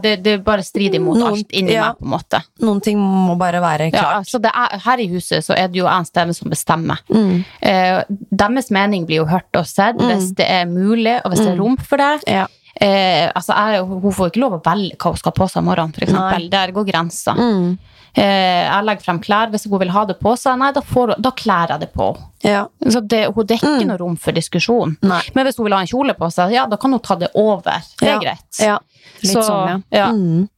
[0.02, 1.88] det, det bare strider mot Noen- alt inni ja.
[1.88, 2.42] meg, på en måte.
[2.62, 4.30] Noen ting må bare være klart.
[4.30, 7.02] Ja, det er, her i huset så er det jo og Steve som bestemmer.
[7.10, 7.42] Mm.
[7.60, 11.52] Eh, deres mening blir jo hørt og sett hvis det er mulig, og hvis det
[11.56, 12.12] er rom for det.
[12.30, 12.46] Ja.
[12.80, 15.62] Eh, altså jeg, Hun får ikke lov å velge hva hun skal ha på seg
[15.62, 16.48] om morgenen, eksempel.
[16.50, 17.34] Der går grensa.
[17.38, 17.78] Mm.
[18.18, 19.50] Eh, jeg legger frem klær.
[19.52, 22.08] Hvis hun vil ha det på seg, nei, da, får, da kler jeg det på.
[22.42, 22.64] Ja.
[22.88, 23.86] Så det, hun er ikke Mm.
[23.88, 24.96] noe rom for diskusjon.
[25.02, 25.22] Nei.
[25.34, 27.30] Men hvis hun vil ha en kjole på seg, ja, da kan hun ta det
[27.34, 27.82] over.
[28.00, 28.18] Det er Ja.
[28.18, 28.60] greit.
[28.60, 28.78] ja.
[29.22, 29.78] Litt Så, sånn, ja.
[29.98, 30.08] ja.
[30.12, 30.48] Mm.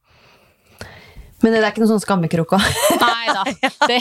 [1.41, 2.59] Men det er ikke noen sånn skammekroka.
[3.01, 3.43] Nei da.
[3.89, 3.97] Det,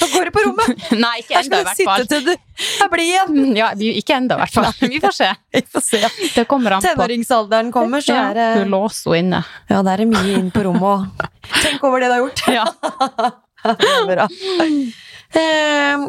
[0.00, 0.84] Da går du på rommet!
[1.04, 2.06] nei, ikke enda, skal i hvert fall.
[2.08, 3.40] til du er blid igjen!
[3.58, 4.70] Ja, ikke enda, i hvert fall.
[4.94, 5.28] Vi får se.
[5.58, 6.00] Vi får se.
[6.36, 6.88] Det kommer an på.
[6.88, 9.42] Tenåringsalderen kommer, så er det du låser henne inne.
[9.68, 11.28] Ja, det er mye inn på rommet òg.
[11.60, 12.44] Tenk over det du har gjort.
[12.54, 12.64] Ja.
[13.68, 14.28] Det er bra.
[15.36, 16.04] Eh,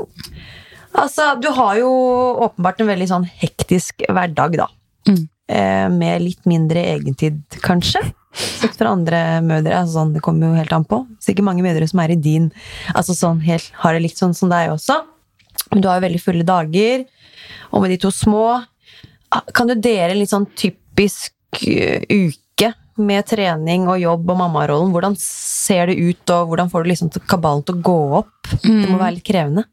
[0.93, 1.89] altså, du har jo
[2.47, 4.69] åpenbart en veldig sånn hektisk hverdag, da.
[5.09, 5.23] Mm.
[5.49, 8.03] Eh, med litt mindre egentid, kanskje.
[8.33, 9.79] Sett fra andre mødre.
[9.79, 11.01] Altså, sånn, det kommer jo helt an på.
[11.23, 12.49] Sikkert mange mødre som er i din
[12.93, 14.99] altså, sånn, helt, Har det litt sånn som deg også.
[15.71, 17.07] Men du har jo veldig fulle dager.
[17.71, 21.33] Og med de to små ah, Kan du dele en litt sånn typisk
[21.65, 24.93] eh, uke med trening og jobb og mammarollen?
[24.93, 28.51] Hvordan ser det ut, og hvordan får du liksom kabalen til å gå opp?
[28.61, 29.65] Det må være litt krevende.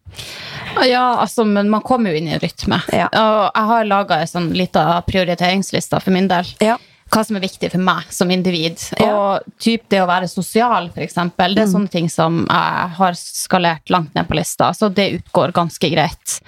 [0.87, 2.79] Ja, altså, men man kommer jo inn i en rytme.
[2.95, 3.09] Ja.
[3.11, 6.49] Og jeg har laga ei sånn lita prioriteringsliste for min del.
[6.63, 6.77] Ja.
[7.13, 8.81] Hva som er viktig for meg som individ.
[8.99, 9.11] Ja.
[9.15, 13.91] Og typ det å være sosial, eksempel, det er sånne ting som jeg har skalert
[13.95, 14.73] langt ned på lista.
[14.75, 16.41] Så det utgår ganske greit.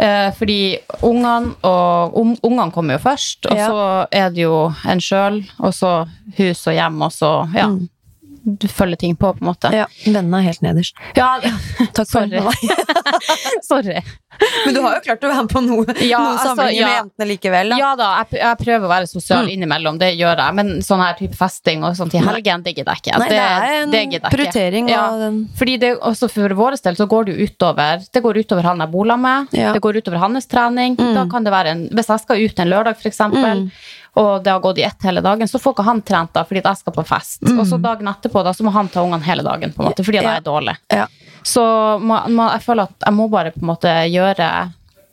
[0.00, 3.66] Eh, fordi ungene og um, Ungene kommer jo først, og Ja.
[3.68, 5.92] så er det jo en sjøl, og så
[6.38, 7.68] hus og hjem, og så ja.
[8.44, 9.68] Du følger ting på, på en måte.
[9.70, 9.84] ja.
[10.02, 10.96] Vennene er helt nederst.
[11.14, 11.36] Ja,
[11.94, 12.40] Takk for Sorry.
[13.68, 14.00] sorry.
[14.66, 16.86] Men du har jo klart å være med på noe, Ja, noen altså, sammenhenger ja.
[16.88, 17.72] med jentene likevel.
[17.72, 17.78] Da.
[17.78, 20.56] Ja da, jeg, jeg prøver å være sosial innimellom, det gjør jeg.
[20.58, 23.20] Men sånn her type festing og sånn til helgen, det gidder jeg ikke.
[23.22, 24.90] Nei, det er en det prioritering.
[24.92, 25.04] Ja,
[25.58, 28.82] fordi det, også for vår del så går det jo utover Det går utover han
[28.82, 30.96] jeg bor sammen med, det går utover hans trening.
[30.98, 31.12] Mm.
[31.18, 33.70] Da kan det være en, Hvis jeg skal ut en lørdag, for eksempel, Mm.
[34.20, 36.62] og det har gått i ett hele dagen, så får ikke han trent da fordi
[36.64, 37.42] jeg skal på fest.
[37.44, 37.58] Mm.
[37.60, 40.04] Og så dagen etterpå da, så må han ta ungene hele dagen, på en måte,
[40.04, 40.76] fordi jeg er dårlig.
[40.92, 41.06] ja.
[41.44, 44.72] Så må, må, jeg føler at jeg må bare på en måte gjøre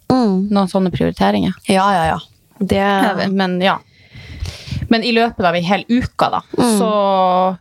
[0.09, 0.49] Mm.
[0.49, 1.53] noen sånne prioriteringer.
[1.69, 2.19] ja, ja, ja.
[2.59, 3.77] Det Men ja.
[4.89, 6.77] Men i løpet av ei hel uke, da, Mm.
[6.79, 7.57] så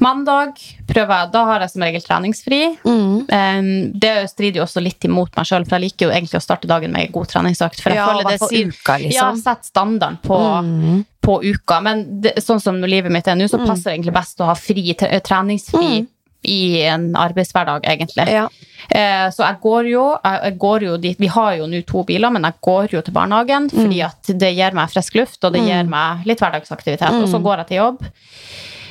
[0.00, 0.54] Mandag
[0.88, 2.60] prøver jeg, da har jeg som regel treningsfri.
[2.84, 3.98] mm.
[4.00, 6.68] Det strider jo også litt imot meg sjøl, for jeg liker jo egentlig å starte
[6.70, 7.80] dagen med en god treningsøkt.
[7.82, 9.12] For jeg Ja, føler det sier- uka, liksom.
[9.12, 11.04] Ja, sett standarden på, Mm.
[11.22, 11.80] på uka.
[11.82, 14.54] Men det, sånn som livet mitt er nå, så passer det egentlig best å ha
[14.54, 16.06] fri, treningsfri treningsfri
[16.42, 18.26] i en arbeidshverdag, egentlig.
[18.32, 18.48] Ja.
[18.88, 22.00] Eh, så jeg går jo jeg, jeg går jo dit Vi har jo nå to
[22.08, 25.52] biler, men jeg går jo til barnehagen fordi at det gir meg frisk luft, og
[25.52, 27.20] det gir meg litt hverdagsaktivitet.
[27.22, 28.06] Og så går jeg til jobb.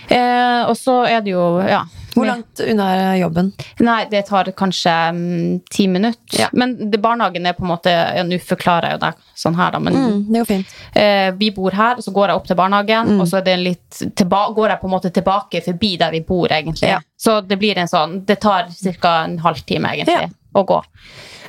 [0.10, 1.86] Eh, og så er det jo Ja.
[2.15, 3.52] Hvor langt unna er jobben?
[3.86, 6.39] Nei, det tar kanskje um, ti minutter.
[6.39, 6.48] Ja.
[6.54, 9.72] Men det, barnehagen er på en måte ja, Nå forklarer jeg jo det sånn her,
[9.76, 10.76] da, men Mm, det går fint.
[10.95, 14.04] Uh, vi bor her, så går jeg opp til barnehagen, og så er det litt
[14.15, 16.89] tilba går jeg på en måte tilbake forbi der vi bor, egentlig.
[16.95, 17.00] Ja.
[17.19, 18.67] Så det blir en sånn Det tar
[19.02, 19.15] ca.
[19.26, 20.82] en halvtime, egentlig, å gå.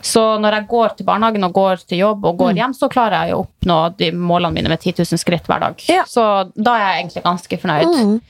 [0.03, 2.39] Så når jeg går til barnehagen og går til jobb og Mm.
[2.41, 5.61] går hjem, så klarer jeg å oppnå de målene mine med 10 000 skritt hver
[5.61, 5.75] dag.
[5.89, 6.05] Ja.
[6.09, 6.23] Så
[6.57, 7.93] da er jeg egentlig ganske fornøyd.
[7.99, 8.21] Mm.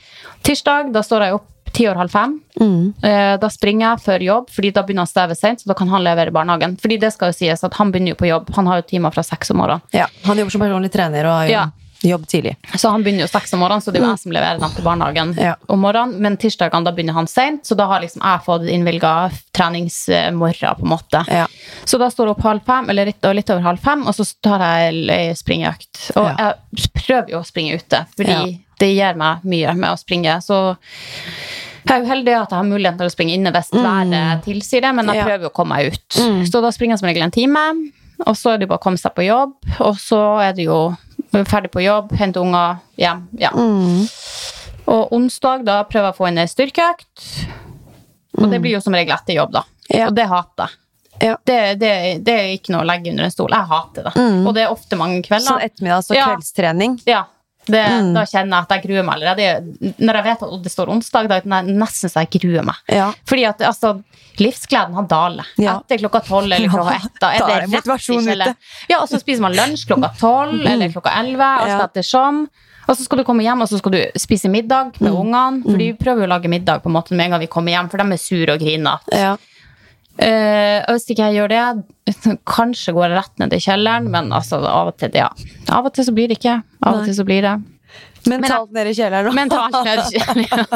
[0.43, 2.39] Tirsdag, da står jeg opp ti og halv fem.
[2.59, 2.93] Mm.
[3.03, 5.87] Eh, Da springer jeg før jobb, fordi da begynner han steve sent, så da kan
[5.89, 6.77] han levere i barnehagen.
[6.81, 8.49] Fordi det skal jo sies at han begynner jo på jobb.
[8.55, 9.81] Han har jo timer fra seks om morgenen.
[9.93, 11.65] Ja, han jobber som personlig trener og har Ja.
[12.03, 12.55] Jobb tidlig.
[12.77, 14.71] Så han begynner jo seks om morgenen, så det er jo jeg som leverer dem
[14.75, 15.55] til barnehagen Ja.
[15.69, 16.19] om morgenen.
[16.19, 20.81] Men tirsdagene da begynner han sent, så da har liksom jeg fått innvilga treningsmorgen, på
[20.85, 21.23] en måte.
[21.29, 21.47] Ja.
[21.85, 24.25] Så da står jeg opp halv fem, eller litt, litt over halv fem, og så
[24.43, 26.11] tar jeg ei springeøkt.
[26.17, 26.53] Og Ja.
[26.75, 30.41] jeg prøver jo å springe ute, fordi det gir meg mye med å springe.
[30.41, 30.77] Så
[31.85, 34.81] jeg er jo heldig at jeg har mulighet til å springe inne hvis været tilsier
[34.81, 35.17] det, men jeg Mm.
[35.17, 35.25] Ja.
[35.25, 36.09] prøver jo å komme meg ut.
[36.49, 37.91] Så da springer jeg som regel en time,
[38.25, 40.95] og så er det bare å komme seg på jobb, og så er det jo
[41.31, 43.25] ferdig på jobb, hente unger, hjem.
[43.39, 43.51] Ja.
[43.55, 44.05] Mm.
[44.91, 47.25] Og onsdag da prøver jeg å få inn ei styrkeøkt,
[48.41, 49.63] og det blir jo som regel etter jobb, da.
[49.63, 49.97] Mm.
[49.97, 50.07] Ja.
[50.07, 50.77] Og det hater jeg.
[51.21, 51.35] Ja.
[51.45, 51.91] Det, det,
[52.25, 53.51] det er ikke noe å legge under en stol.
[53.53, 54.13] Jeg hater det.
[54.47, 55.51] Og det er ofte mange kvelder.
[55.51, 56.23] Så ettermiddags- og Ja.
[56.31, 56.95] kveldstrening.
[57.05, 57.25] Ja,
[57.67, 58.13] det, Mm.
[58.15, 59.93] Da kjenner jeg at jeg gruer meg allerede.
[59.99, 62.75] Når jeg vet at det står onsdag, da er det nesten så jeg gruer meg.
[62.89, 63.11] Ja.
[63.29, 63.93] Fordi at altså,
[64.41, 65.45] livsgleden han daler.
[65.61, 65.77] Ja.
[65.79, 67.19] Etter klokka tolv eller klokka ett.
[67.21, 68.59] Da er Da det er rett i kjelleren.
[68.89, 71.51] Ja, og så spiser man lunsj klokka tolv eller klokka elleve.
[71.67, 72.47] Alt ettersom.
[72.89, 75.61] Og så skal du komme hjem og så skal du spise middag med ungene.
[75.67, 77.75] For de prøver jo å lage middag på en måte med en gang vi kommer
[77.75, 79.05] hjem, for de er sure og griner.
[79.13, 79.35] Ja.
[80.21, 81.61] Eh, og hvis ikke jeg gjør det,
[82.55, 85.29] kanskje går jeg rett ned i kjelleren, men altså, av og til, ja.
[85.73, 86.59] Av og til så blir det ikke.
[86.85, 87.55] Av og til så blir det.
[88.29, 89.33] Mentalt ned i kjelleren.
[89.33, 90.67] Mentalt ned i kjelleren.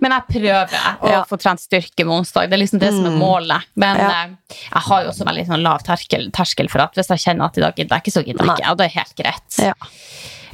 [0.00, 0.72] Men jeg prøver
[1.04, 1.18] å Ja.
[1.28, 2.48] få trent styrke med onsdag.
[2.48, 3.66] Det er liksom det som er målet.
[3.76, 4.08] Men Ja.
[4.24, 7.44] eh, jeg har jo også veldig sånn lav terskel, terskel for at hvis jeg kjenner
[7.52, 8.70] at i dag gidder jeg ikke, så gidder jeg ikke.
[8.72, 9.58] Og det er helt greit.
[9.60, 9.74] Ja.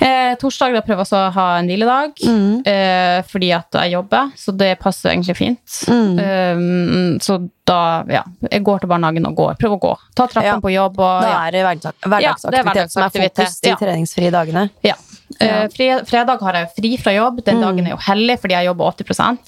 [0.01, 2.67] Eh, torsdag da prøver jeg også å ha en hviledag, Mm.
[2.67, 5.75] eh, fordi at jeg jobber, så det passer egentlig fint.
[5.89, 6.19] Mm.
[6.19, 7.37] Eh, så
[7.67, 9.59] da, ja, jeg går til barnehagen og går.
[9.61, 9.93] Prøver å gå.
[10.17, 10.61] Ta trappene Ja.
[10.61, 11.47] på jobb og Da ja.
[11.47, 14.71] er det Ja, er hverdagsaktivitet som er fokus de treningsfrie dagene.
[14.83, 14.95] Ja.
[15.39, 17.45] Eh, fredag har jeg fri fra jobb.
[17.45, 19.05] Den dagen er jo hellig fordi jeg jobber 80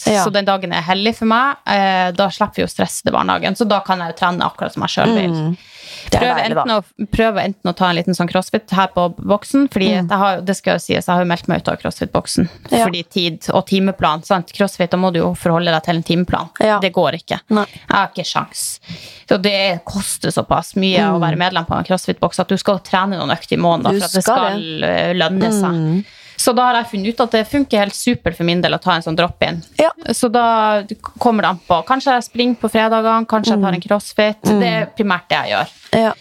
[0.07, 0.13] Mm.
[0.13, 0.25] Ja.
[0.25, 1.57] Så den dagen er hellig for meg.
[1.67, 4.73] Eh, da slipper vi å stresse til barnehagen, så da kan jeg jo trene akkurat
[4.73, 5.57] som jeg sjøl vil.
[6.03, 6.13] Mm.
[6.13, 9.05] Er Prøve deilig, enten, å, prøve enten å ta en liten sånn crossfit her på
[9.17, 10.09] boksen, fordi Mm.
[10.11, 12.49] jeg har, det skal jo sies, jeg har jo meldt meg ut av crossfit-boksen.
[12.71, 12.85] Ja.
[12.87, 14.53] Fordi tid og timeplan, sant?
[14.53, 16.51] Crossfit, da må du jo forholde deg til en timeplan.
[16.61, 16.79] Ja.
[16.81, 17.41] Det går ikke.
[17.51, 17.67] Nei.
[17.73, 18.81] Jeg har ikke sjans.
[19.29, 23.17] Så det koster såpass mye å være medlem på en crossfit-boks at du skal trene
[23.19, 23.99] noen økter i måneden Mm.
[24.01, 25.73] For at det skal eh, lønne seg.
[25.73, 26.05] Mm.
[26.37, 28.81] Så da har jeg funnet ut at det funker helt supert for min del å
[28.83, 29.63] ta en sånn drop-in.
[29.79, 29.91] Ja.
[30.13, 30.83] Så da
[31.19, 31.81] kommer det an på.
[31.87, 34.41] Kanskje jeg springer på fredagene, kanskje jeg tar en crossfit.
[34.63, 35.77] Det er primært det jeg gjør.
[36.07, 36.15] Ja.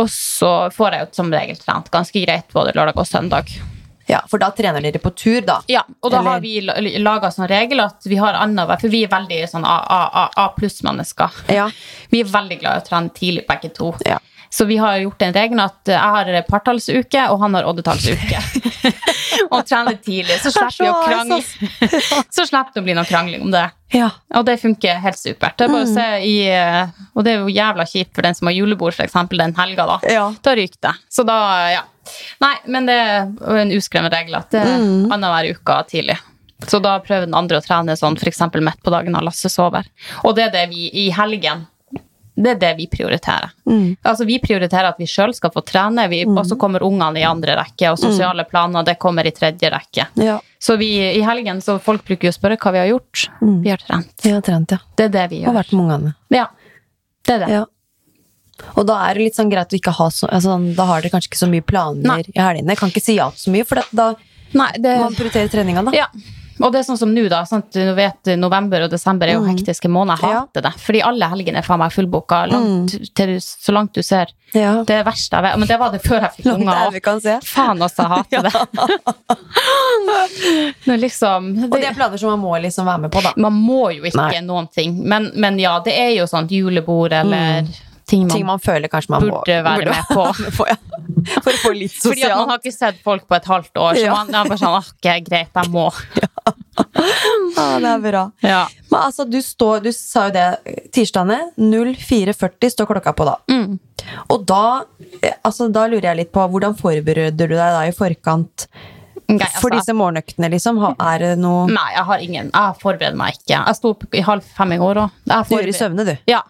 [0.00, 3.52] Og så får jeg jo som regel trent ganske greit både lørdag og søndag.
[4.08, 5.60] ja, for da trener dere på tur, da.
[5.68, 9.04] Ja, og da Eller- har vi laga sånn regel at vi har annenhver For vi
[9.04, 11.30] er veldig sånn A pluss-mennesker.
[11.48, 11.70] Ja.
[12.10, 13.94] Vi er veldig glad i å trene tidlig, begge to.
[14.04, 14.18] Ja.
[14.50, 18.42] Så vi har gjort en regel at jeg har partallsuke, og han har oddetallsuke.
[19.52, 20.38] og trener tidlig.
[20.42, 21.38] Så slipper vi å krangle.
[22.36, 23.64] så slipper det å bli noe krangling om det.
[23.92, 24.08] Ja.
[24.38, 25.58] Og det funker helt supert.
[25.60, 28.96] Det se i, eh, og det er jo jævla kjipt for den som har julebord,
[28.96, 29.86] for eksempel, den helga.
[29.94, 30.26] Da Ja.
[30.42, 30.94] Da ryker det.
[31.12, 31.38] Så da,
[31.72, 31.86] ja.
[32.42, 36.18] Nei, men det er en uskreven regel at det er annenhver uke tidlig.
[36.68, 38.40] Så da prøver den andre å trene sånn f.eks.
[38.54, 39.86] midt på dagen når Lasse sover.
[40.22, 41.66] Og det er det vi i helgen
[42.34, 43.50] det er det vi prioriterer.
[44.08, 47.26] Altså Vi prioriterer at vi sjøl skal få trene, vi, og så kommer ungene i
[47.28, 50.06] andre rekke, og sosiale planer det kommer i tredje rekke.
[50.22, 50.38] Ja.
[50.58, 53.26] Så vi, i helgen så folk bruker jo å spørre hva vi har gjort.
[53.42, 54.14] Vi har trent.
[54.24, 54.80] Vi har trent, ja.
[54.96, 55.58] Det er det vi Og gjør.
[55.60, 56.14] vært med ungene.
[56.32, 56.48] Ja,
[57.26, 57.52] det er det.
[57.52, 57.62] Ja.
[58.76, 61.10] Og da er det litt sånn greit å ikke ha så altså, Da har dere
[61.10, 62.20] kanskje ikke så mye planer Nei.
[62.30, 62.76] i helgene.
[62.78, 64.12] Kan ikke si ja til så mye, for da
[64.52, 65.92] Nei, det, man prioriterer treninga, da.
[65.96, 66.06] ja.
[66.60, 67.44] Og det er sånn som nå, da.
[67.48, 67.70] Sant?
[67.72, 70.20] Du vet, november og desember er jo hektiske måneder.
[70.20, 70.34] Jeg Mm.
[70.34, 70.40] Ja.
[70.44, 70.72] hater det.
[70.82, 72.42] Fordi alle helgene er faen meg fullboka.
[72.50, 74.26] Langt, til, så langt du ser.
[74.52, 74.82] Ja.
[74.84, 75.58] Det er det verste jeg vet.
[75.58, 76.72] Men det var det før jeg fikk unger.
[76.74, 77.38] der vi kan se.
[77.44, 78.52] Faen også, jeg hater det.
[81.02, 83.32] Liksom Og det er planer som man må liksom være med på, da.
[83.36, 84.40] Man må jo ikke Nei.
[84.44, 84.96] noen ting.
[85.08, 87.64] Men, men ja, det er jo sånt julebord eller
[88.12, 88.34] ting man.
[88.36, 90.26] Ting man føler kanskje man må burde være med på.
[90.58, 90.78] på, ja.
[91.42, 93.98] For å få litt Fordi at man har ikke sett folk på et halvt år,
[94.00, 94.18] så Ja.
[94.20, 95.88] man er bare sånn Ok, greit, jeg må.
[96.72, 98.20] Ja, det er bra.
[98.40, 98.60] Ja.
[98.90, 100.44] Men altså, du, står, du sa jo det.
[100.94, 103.34] Tirsdagene 04.40 står klokka på da.
[103.52, 103.76] Mm.
[104.32, 104.62] Og da,
[105.44, 108.66] altså, da lurer jeg litt på hvordan forbereder du deg da i forkant
[109.28, 110.80] Nei, altså, for disse morgenøktene, liksom?
[111.00, 112.50] Er det noe Nei, jeg har ingen.
[112.52, 113.60] Jeg forbereder meg ikke.
[113.60, 115.20] Jeg sto opp i halv fem i går òg.
[115.28, 116.14] Du gjør i søvne, du?
[116.28, 116.42] Ja.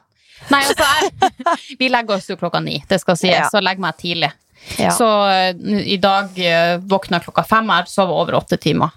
[0.51, 3.49] Nei, altså, jeg, vi legger oss jo klokka ni, det skal sies, Ja.
[3.53, 4.33] så legg legger meg tidlig.
[4.79, 4.91] Ja.
[4.95, 5.55] Så eh,
[5.91, 8.91] i dag uh, våkna klokka fem, jeg sover over åtte timer.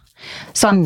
[0.53, 0.85] Så Mm.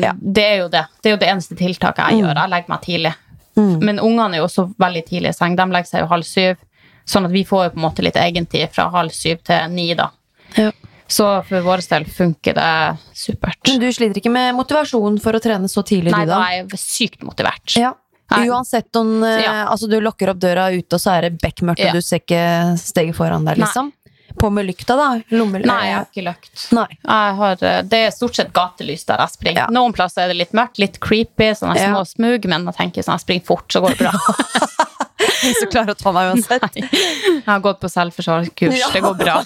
[0.00, 0.12] Ja.
[0.12, 0.18] Mm.
[0.32, 0.86] det er jo det.
[1.02, 2.38] Det er jo det eneste tiltaket jeg gjør.
[2.40, 3.12] Jeg legger meg tidlig.
[3.56, 5.56] Men ungene er jo også veldig tidlig i seng.
[5.56, 6.56] De legger seg jo halv syv.
[7.04, 9.90] Sånn at vi får jo på en måte litt egentid fra halv syv til ni,
[9.98, 10.08] da.
[10.56, 10.70] Ja.
[11.12, 12.68] Så for vår del funker det
[13.18, 13.58] supert.
[13.68, 16.46] Men du sliter ikke med motivasjon for å trene så tidlig, Nei, du da da?
[16.48, 17.74] er jeg sykt motivert.
[17.76, 17.92] Ja.
[18.32, 18.44] Nei.
[18.50, 19.54] Uansett om eh, Ja.
[19.72, 21.90] altså, du lukker opp døra ute, og så er det bekmørkt, Ja.
[21.92, 23.66] og du ser ikke steget foran deg, Nei.
[23.66, 23.92] liksom?
[24.40, 25.08] På med lykta, da?
[25.36, 25.60] Lommel...
[25.68, 26.62] Nei, jeg har ikke løkt.
[26.72, 26.86] Nei.
[27.04, 29.66] Har, eh, det er stort sett gatelys der jeg springer.
[29.66, 29.66] Ja.
[29.70, 33.18] Noen plasser er det litt mørkt, litt creepy, sånne små smug, men jeg tenker sånn,
[33.20, 34.12] jeg springer fort, så går det bra.
[35.42, 36.76] Ingen du klarer å ta meg uansett.
[36.76, 38.88] Jeg har gått på selvforsvarskurs, Ja.
[38.94, 39.36] det går bra.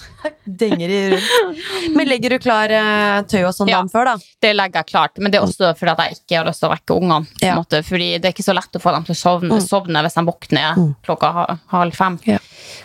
[0.45, 1.93] Denger i rundt.
[1.95, 3.79] Men legger du klar eh, tøy og sånn Ja.
[3.79, 4.15] dagen før, da?
[4.41, 6.69] Det legger jeg klart, men det er også fordi at jeg ikke har lyst til
[6.69, 7.27] å vekke ungene.
[7.43, 7.55] Ja.
[7.59, 10.17] måte, Fordi det er ikke så lett å få dem til å sovne, sovne hvis
[10.19, 11.31] de våkner klokka
[11.73, 12.19] halv fem.
[12.25, 12.37] Ja.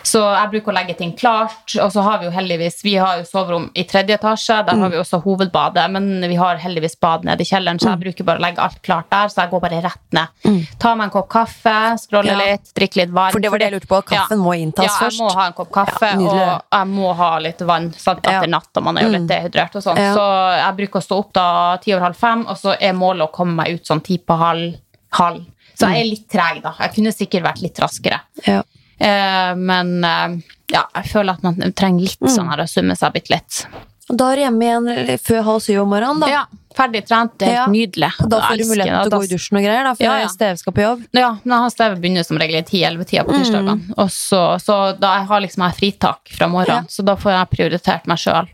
[0.03, 3.21] Så jeg bruker å legge ting klart, og så har vi jo heldigvis Vi har
[3.21, 7.23] jo soverom i tredje etasje, der har vi også hovedbadet, men vi har heldigvis bad
[7.23, 9.61] nede i kjelleren, så jeg bruker bare å legge alt klart der, så jeg går
[9.63, 10.67] bare rett ned.
[10.79, 12.37] Ta meg en kopp kaffe, scrolle Ja.
[12.41, 13.31] litt, drikke litt vann.
[13.31, 14.01] For det var det jeg lurte på.
[14.11, 15.19] Kaffen må inntas først.
[15.19, 18.19] ja, jeg må ha en kopp kaffe, Ja, og jeg må ha litt vann sant,
[18.25, 18.39] Ja.
[18.41, 18.81] etter natta.
[18.81, 19.97] Man er jo litt dehydrert og sånn.
[19.97, 20.13] Ja.
[20.13, 20.25] Så
[20.57, 23.31] jeg bruker å stå opp da ti over halv fem, og så er målet å
[23.31, 24.75] komme meg ut sånn ti på halv.
[25.13, 25.45] halv.
[25.75, 26.73] Så jeg er litt treg, da.
[26.79, 28.19] Jeg kunne sikkert vært litt raskere.
[28.45, 28.61] Ja.
[29.03, 30.35] Eh, men eh,
[30.73, 33.63] ja, jeg føler at man trenger litt sånn her å summe seg bitte litt.
[34.11, 36.27] Og da er du hjemme igjen før halv syv om morgenen, da.
[36.31, 36.41] Ja,
[36.75, 37.37] ferdig trent.
[37.39, 37.67] Det er helt Ja.
[37.71, 38.09] nydelig.
[38.23, 40.17] Og da får du muligheten til å gå i dusjen og greier, da, for Ja,
[40.19, 40.27] ja.
[40.33, 41.05] Steve skal på jobb.
[41.15, 43.77] Ja, men han Steve begynner som regel i 10-11-tida på tirsdagene.
[43.95, 44.09] Mm.
[44.11, 46.91] så, så da jeg har liksom jeg fritak fra morgenen, Ja.
[46.91, 48.47] så da får jeg prioritert meg sjøl.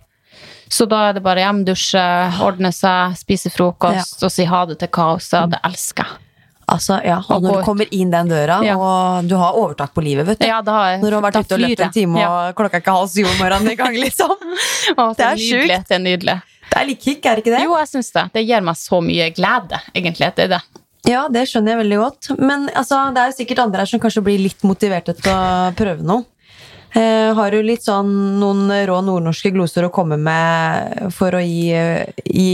[0.69, 2.05] Så da er det bare hjem, dusje,
[2.45, 5.49] ordne seg, spise frokost og si ha det til kaoset.
[5.49, 6.17] Det elsker jeg.
[6.69, 8.75] Altså, ja, og når du kommer inn den døra, Ja.
[8.77, 10.45] og du har overtak på livet, vet du.
[10.47, 13.09] Ja, Når du har vært ute og løpt en time, og klokka er ikke halv
[13.09, 14.35] syv om morgenen engang, liksom.
[14.99, 15.87] Å, Det er sjukt.
[15.89, 16.37] Det er nydelig.
[16.69, 17.63] Det er litt kick, er det ikke det?
[17.65, 18.25] Jo, jeg syns det.
[18.35, 20.29] Det gir meg så mye glede, egentlig.
[20.37, 20.61] Det er det.
[21.09, 22.29] Ja, det skjønner jeg veldig godt.
[22.37, 25.71] Men altså, det er jo sikkert andre her som kanskje blir litt motiverte til å
[25.79, 26.25] prøve noe.
[26.95, 28.07] Eh, har du litt sånn
[28.41, 31.69] noen rå nordnorske gloser å komme med for å gi,
[32.25, 32.47] gi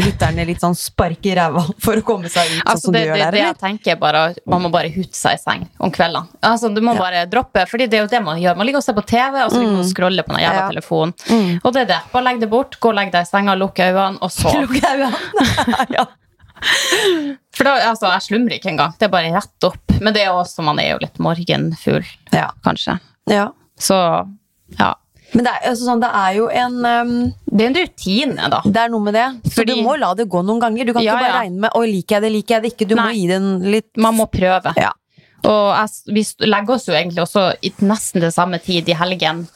[0.00, 3.02] lytterne litt sånn spark i ræva for å komme seg ut, Altså, sånn som det,
[3.04, 3.36] du gjør det, der?
[3.36, 6.24] det jeg tenker er bare Man må bare hute seg i seng om kveldene.
[6.40, 8.56] Altså, du må bare droppe, fordi det er jo det man gjør.
[8.56, 10.62] Man ligger og ser på TV, og så ligger man og scroller på den jævla
[10.62, 10.66] Ja.
[10.72, 11.14] telefonen.
[11.28, 11.60] Mm.
[11.62, 12.00] Og det er det.
[12.16, 14.56] Bare legg det bort, gå og legg deg i senga, lukk øynene, og sov.
[14.56, 15.22] Lukk øynene.
[15.98, 16.06] ja.
[17.52, 18.92] For da, altså, jeg slumrer ikke engang.
[18.98, 19.96] Det er bare rett opp.
[20.00, 22.48] Men det er også, man er jo litt morgenfugl, Ja.
[22.64, 22.98] kanskje.
[23.28, 23.50] ja.
[23.82, 23.98] Så
[24.78, 24.92] ja.
[25.32, 27.12] Men det er, altså, sånn, det er jo en um,
[27.48, 28.58] Det er en rutine, da.
[28.64, 29.28] Det er noe med det.
[29.54, 30.88] Så du må la det gå noen ganger.
[30.88, 31.38] Du kan Ja, ikke bare ja.
[31.40, 32.88] regne med 'oi, liker jeg det, liker jeg det ikke'.
[32.90, 34.74] Du må gi gi den litt Man må prøve.
[34.76, 34.92] Ja.
[35.42, 39.46] Og jeg, vi legger oss jo egentlig også i nesten til samme tid i helgen.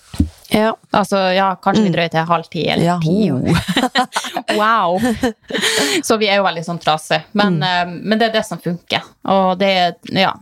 [0.50, 0.72] Ja.
[0.94, 3.30] Altså, ja, kanskje vi drøyer til halv ti eller Ja, ti.
[4.60, 4.98] wow!
[6.02, 7.26] Så vi er jo veldig sånn trasige.
[7.38, 9.06] Men, eh, men det er det som funker.
[9.30, 9.72] Og det
[10.14, 10.32] Ja,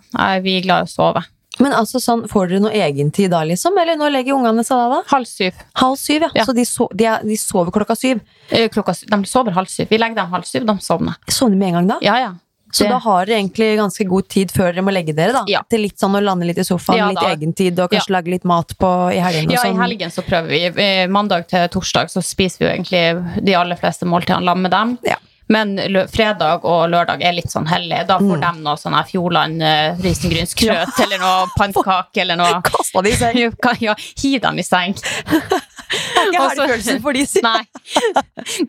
[0.44, 1.24] vi er glad i å sove.
[1.64, 3.76] Men altså sånn, får dere noe egentid da, liksom?
[3.80, 4.88] Eller når legger ungene seg da?
[4.98, 5.02] da?
[5.14, 5.64] Halv syv.
[5.80, 6.32] Halv syv, ja.
[6.42, 6.44] Ja.
[6.48, 8.20] Så de, so de, er, de sover klokka syv.
[8.50, 9.88] Eh, Klokka, de sover halv syv.
[9.90, 11.16] Vi legger dem halv syv, de sovner.
[11.32, 12.00] Sovner med en gang da?
[12.04, 12.32] Ja, ja.
[12.74, 15.44] Så Det- da har dere egentlig ganske god tid før dere må legge dere, da?
[15.46, 15.60] Ja.
[15.70, 18.44] Til litt sånn å lande litt i sofaen, Ja, litt egentid, og kanskje lage litt
[18.44, 19.46] mat på i helgen?
[19.46, 19.78] og Ja, i sånn?
[19.78, 20.82] helgen så prøver vi.
[20.82, 24.70] Eh, Mandag til torsdag så spiser vi jo egentlig de aller fleste måltidene sammen med
[24.72, 24.98] dem.
[25.06, 25.16] Ja.
[25.52, 25.74] Men
[26.08, 27.98] fredag og lørdag er litt sånn hellig.
[28.08, 28.30] Da Mm.
[28.30, 32.62] får de noe sånn Fjordland uh, risengrynsgrøt eller noe pannekake eller noe.
[32.64, 33.40] Kasta de i seng?
[33.84, 34.94] Ja, hi dem i seng.
[35.04, 37.60] Jeg har ikke følelsen for de, sier Nei.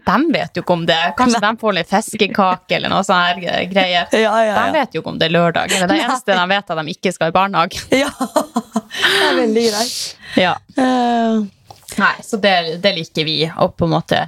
[0.06, 1.00] De vet jo ikke om det.
[1.18, 4.12] Kanskje de får litt fiskekake eller noe sånne her greier.
[4.12, 5.72] Ja, ja, De vet jo ikke om det er lørdag.
[5.72, 7.82] Det er det eneste de vet at de ikke skal i barnehage.
[8.04, 8.12] ja.
[8.20, 10.00] Det er veldig greit.
[10.44, 10.56] Ja.
[10.78, 11.46] Uh.
[11.96, 14.26] Nei, så det, det liker vi, å på en måte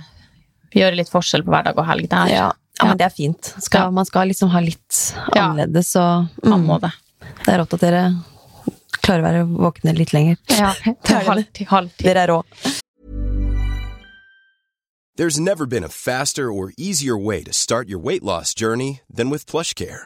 [0.76, 2.10] gjøre litt forskjell på hverdag og helg.
[2.12, 2.32] Der.
[2.34, 2.48] ja.
[2.80, 3.54] ja, men det er fint.
[3.58, 3.92] Skal, Ja.
[3.92, 5.04] Man skal liksom ha litt
[5.36, 6.92] annerledes, og Man mm, må det.
[7.46, 8.04] det er rått at dere
[9.02, 10.38] klarer å være våkne litt lenger.
[10.52, 10.74] Ja,
[11.08, 12.10] til halv, til halv tid.
[12.10, 12.42] Dere er rå.
[15.18, 19.32] There's never been a faster or easier way to start your weight loss journey than
[19.32, 20.06] with PlushCare.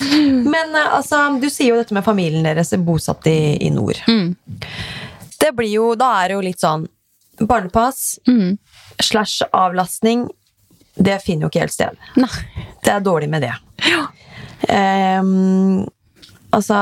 [0.54, 3.98] Men eh, altså, du sier jo dette med familien deres er bosatt i, i nord.
[4.08, 4.34] Mm.
[5.38, 6.86] Det blir jo, da er det jo litt sånn
[7.38, 8.56] Barnepass Mm.
[9.00, 10.24] slash avlastning,
[10.98, 11.98] det finner jo ikke helt sted.
[12.18, 12.30] Nei.
[12.82, 13.52] Det er dårlig med det.
[14.68, 15.86] Ehm,
[16.50, 16.78] altså,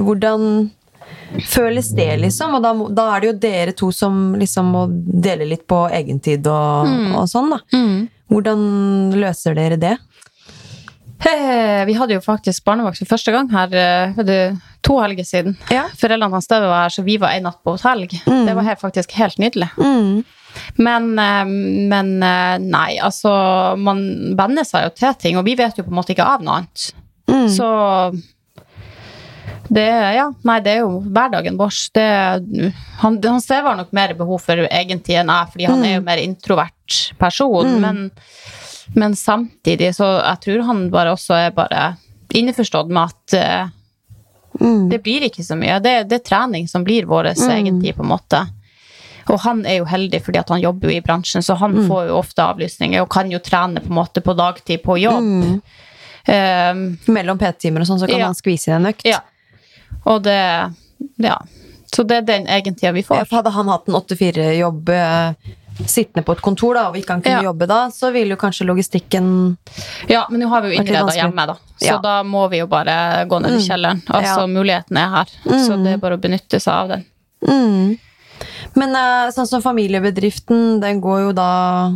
[0.00, 0.70] hvordan
[1.44, 2.54] føles det, liksom?
[2.56, 6.46] Og da, da er det jo dere to som liksom må dele litt på egentid
[6.48, 6.88] og,
[7.20, 7.60] og sånn, da.
[7.76, 8.06] Mm.
[8.32, 8.64] Hvordan
[9.20, 9.94] løser dere det?
[11.18, 15.56] Vi hadde jo faktisk barnevakt for første gang her eh, to helger siden.
[15.72, 15.88] Ja.
[15.98, 18.06] Foreldrene hans Støve var her, så vi var en natt på hotell.
[18.06, 19.70] Det var faktisk helt nydelig.
[19.76, 20.22] Mm.
[20.78, 21.44] Men, eh,
[21.90, 23.30] men eh, nei, altså
[23.78, 24.00] Man
[24.38, 26.62] venner seg jo til ting, og vi vet jo på en måte ikke av noe
[26.62, 26.90] annet.
[27.28, 27.46] Mm.
[27.52, 27.68] Så
[29.68, 29.84] det,
[30.16, 31.74] ja, nei, det er jo hverdagen vår.
[33.02, 36.06] Han, han Steve har nok mer behov for egentid enn jeg, fordi han er jo
[36.06, 37.74] mer introvert person.
[37.82, 38.06] Men,
[38.94, 41.96] men samtidig så jeg tror han bare også er bare
[42.34, 43.34] innforstått med at
[43.66, 43.74] uh,
[44.60, 44.88] Mm.
[44.90, 45.76] det blir ikke så mye.
[45.78, 48.40] Det, det er trening som blir vår egentid, på en måte.
[49.28, 52.08] Og han er jo heldig fordi at han jobber jo i bransjen, så han får
[52.08, 55.60] jo ofte avlysninger og kan jo trene på en måte på dagtid på jobb.
[56.26, 58.26] Um, Mellom PT-timer og sånn, så kan Ja.
[58.32, 59.04] han skvise inn en økt.
[59.04, 59.20] ja.
[60.06, 60.74] Og det
[61.20, 61.38] Ja.
[61.94, 63.28] Så det er den egentida vi får.
[63.30, 64.88] Hadde han hatt en 8-4-jobb
[65.86, 67.52] sittende på et kontor, da, og ikke han kunne Ja.
[67.52, 69.56] jobbe da, så vil jo kanskje logistikken
[70.08, 71.54] Ja, men nå har vi jo innreda hjemme, da.
[71.80, 71.98] Så Ja.
[71.98, 73.68] da må vi jo bare gå ned i Mm.
[73.68, 74.02] kjelleren.
[74.08, 74.46] Altså, Ja.
[74.46, 75.26] muligheten er her.
[75.58, 77.04] Så det er bare å benytte seg av den.
[77.46, 77.98] mm.
[78.76, 81.90] Men eh, sånn som familiebedriften, den går jo da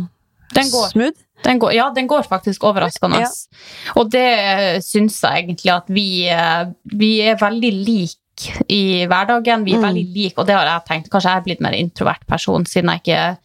[0.53, 0.89] Den går.
[0.91, 1.19] smooth?
[1.43, 3.19] Den går, ja, den går faktisk overraskende.
[3.19, 3.29] Ja.
[3.97, 9.63] Og det syns jeg egentlig at vi, eh, vi er veldig like i hverdagen.
[9.65, 9.83] Vi er Mm.
[9.93, 11.09] veldig like, og det har jeg tenkt.
[11.09, 13.37] Kanskje jeg er blitt mer introvert person, siden jeg ikke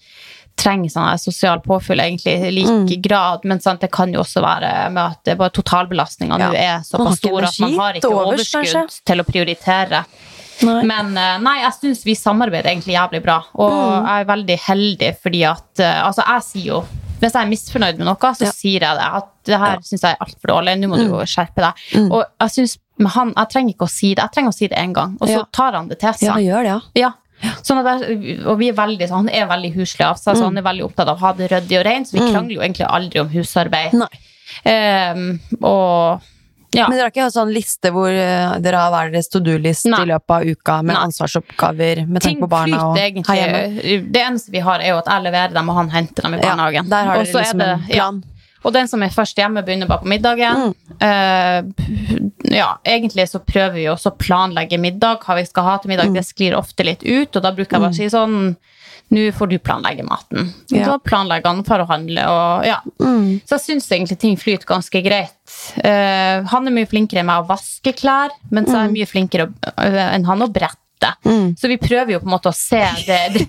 [0.58, 3.02] trenger sånn sosial påfyll egentlig i lik Mm.
[3.02, 3.44] grad.
[3.44, 6.48] Men sant, det kan jo også være med at det bare totalbelastninga Ja.
[6.50, 9.04] nå er såpass stor at man har ikke overs, overskudd kanskje?
[9.06, 10.04] til å prioritere.
[10.60, 10.82] Nei.
[10.90, 13.44] Men eh, nei, jeg syns vi samarbeider egentlig jævlig bra.
[13.54, 14.06] Og Mm.
[14.06, 16.84] jeg er veldig heldig fordi at eh, Altså, jeg sier jo
[17.20, 18.50] Hvis jeg er misfornøyd med noe, så Ja.
[18.52, 19.06] sier jeg det.
[19.18, 19.78] At det her Ja.
[19.82, 20.78] syns jeg er altfor dårlig.
[20.78, 21.74] Nå må du jo skjerpe deg.
[21.94, 22.12] Mm.
[22.12, 24.22] Og jeg synes med han Jeg trenger ikke å si det.
[24.22, 25.44] Jeg trenger å si det én gang, og så Ja.
[25.52, 26.22] tar han det til seg.
[26.22, 27.10] Ja, han gjør det, ja.
[27.62, 30.44] Sånn at jeg, og vi er veldig, så han er veldig huslig av seg, så
[30.48, 32.08] han er veldig opptatt av å ha det ryddig og rent.
[32.08, 32.32] Så vi Mm.
[32.32, 33.94] krangler jo egentlig aldri om husarbeid.
[34.64, 36.20] Ehm, og
[36.74, 36.84] ja.
[36.88, 39.86] Men dere har ikke hatt sånn liste hvor eh, dere har hver deres to do-list
[39.88, 41.04] i løpet av uka med Nei.
[41.06, 44.02] ansvarsoppgaver med tanke på barna og egentlig.
[44.12, 46.42] Det eneste vi har, er jo at jeg leverer dem, og han henter dem i
[46.42, 46.84] barnehagen.
[46.84, 48.22] Ja, der har dere er liksom det- en plan.
[48.26, 48.34] Ja.
[48.66, 50.72] Og den som er først hjemme, begynner bare på middagen.
[50.72, 50.74] Mm.
[50.98, 55.88] Uh, ja, egentlig så prøver vi også å planlegge middag, hva vi skal ha til
[55.90, 55.96] Mm.
[55.96, 56.14] middag.
[56.14, 58.56] Det sklir ofte litt ut, og da bruker jeg bare å si sånn
[59.10, 60.50] Nå får du planlegge maten.
[60.68, 60.84] Ja.
[60.84, 62.74] Da planlegger han for å handle, og ja.
[63.00, 63.38] Mm.
[63.48, 65.32] Så jeg syns egentlig ting flyter ganske greit.
[65.80, 69.46] Uh, han er mye flinkere enn meg å vaske klær, mens jeg er mye flinkere
[69.48, 70.76] øh, enn han å brette.
[71.24, 71.56] Mm.
[71.58, 73.46] Så vi prøver jo på en måte å se det.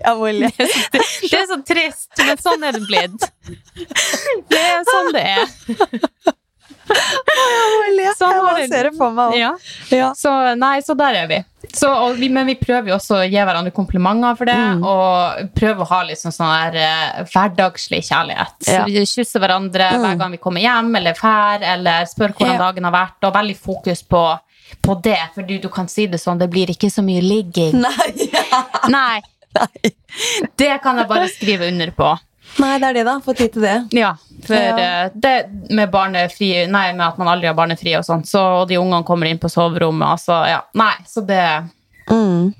[0.00, 0.48] Det, le.
[0.56, 3.26] det er så trist, men sånn er det blitt.
[4.50, 5.46] Det er sånn det er.
[6.90, 8.14] Jeg.
[8.18, 8.68] Sånn Jeg bare det.
[8.72, 9.36] ser det for meg.
[9.38, 9.50] Ja.
[9.94, 10.08] Ja.
[10.18, 11.38] Så nei, så der er vi.
[11.76, 14.82] Så, vi men vi prøver jo også å gi hverandre komplimenter for det, Mm.
[14.88, 18.56] og prøver å ha litt sånn, sånn her eh, hverdagslig kjærlighet.
[18.66, 18.84] Ja.
[18.88, 20.00] Vi kysser hverandre Mm.
[20.02, 23.56] hver gang vi kommer hjem eller fær, eller spør hvordan dagen har vært, og veldig
[23.58, 24.24] fokus på,
[24.82, 27.74] på det, for du, du kan si det sånn, det blir ikke så mye ligging.
[27.80, 28.30] Nei.
[28.88, 29.20] Nei.
[30.56, 32.10] Det kan jeg bare skrive under på.
[32.58, 33.16] Nei, det er det, da.
[33.22, 33.76] Få tid til det.
[33.94, 34.12] Ja,
[34.46, 34.78] for Ja.
[34.78, 35.34] eh, det
[35.70, 39.04] med barnefri Nei, med at man aldri har barnefri og sånt, så og de ungene
[39.06, 40.62] kommer inn på soverommet, altså, ja.
[40.74, 41.68] Nei, så det,
[42.10, 42.52] Mm.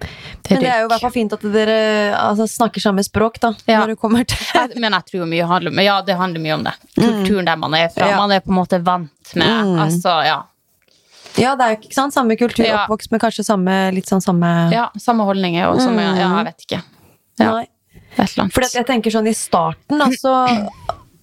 [0.00, 1.76] det Men det er jo i hvert fall fint at dere
[2.18, 3.52] altså, snakker samme språk, da.
[3.66, 3.80] Ja.
[3.84, 6.64] Når du kommer til Jeg- Men jeg tror mye handler Ja, det handler mye om
[6.64, 6.74] det.
[6.96, 8.08] Kulturen der man er fra.
[8.10, 8.16] Ja.
[8.16, 9.78] Man er på en måte vant med Mm.
[9.86, 10.42] Altså, ja.
[11.38, 12.14] Ja, det er jo ikke sant?
[12.14, 12.84] Samme kultur, Ja.
[12.86, 16.16] oppvokst med kanskje samme litt sånn samme ja samme holdninger og samme Mm.
[16.18, 16.82] Ja, jeg vet ikke.
[17.38, 17.64] Ja.
[18.50, 20.32] For jeg tenker sånn i starten, da, så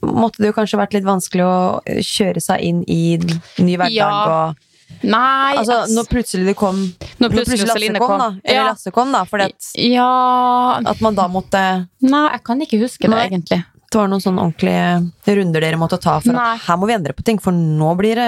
[0.04, 3.18] måtte det jo kanskje vært litt vanskelig å kjøre seg inn i
[3.64, 4.50] ny hverdag Ja.
[4.50, 4.56] og
[5.04, 5.90] Nei, Altså, ass.
[5.92, 8.20] når plutselig det kom Når Når plutselig plutselig Lasse kom, kom.
[8.20, 8.28] da.
[8.46, 8.68] Eller Ja.
[8.70, 9.24] Lasse kom, da.
[9.26, 13.28] Fordi at, Ja at man da måtte Nei, jeg kan ikke huske det, Nei.
[13.30, 13.66] egentlig.
[13.94, 16.48] Det var noen sånne ordentlige runder dere måtte ta for Nei.
[16.58, 18.26] at her må vi endre på ting, for nå blir det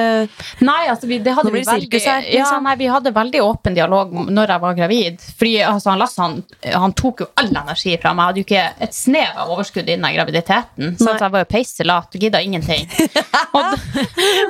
[0.64, 3.74] Nei, altså vi, det hadde vi veldig, sirkus her, ja, nei, vi hadde veldig åpen
[3.76, 5.26] dialog når jeg var gravid.
[5.40, 6.38] Fordi altså, han Lasse han,
[6.86, 8.22] han tok jo all energi fra meg.
[8.22, 10.96] Jeg hadde jo ikke et snev av overskudd innen graviditeten.
[11.02, 12.86] Så jeg var jo peiselat og gidda ingenting.
[13.58, 13.76] og,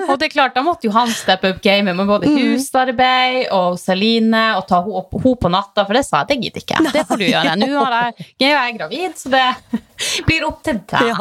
[0.10, 2.38] og det er klart, da måtte jo han steppe up gamet med både Mm.
[2.58, 6.38] husarbeid og Celine og ta henne opp- henne på natta, for det sa jeg, det
[6.44, 6.94] gidder ikke jeg.
[6.96, 7.54] Det får du gjøre.
[7.62, 9.44] Nå er jeg, jeg er gravid, så det
[10.28, 11.16] blir opp til deg.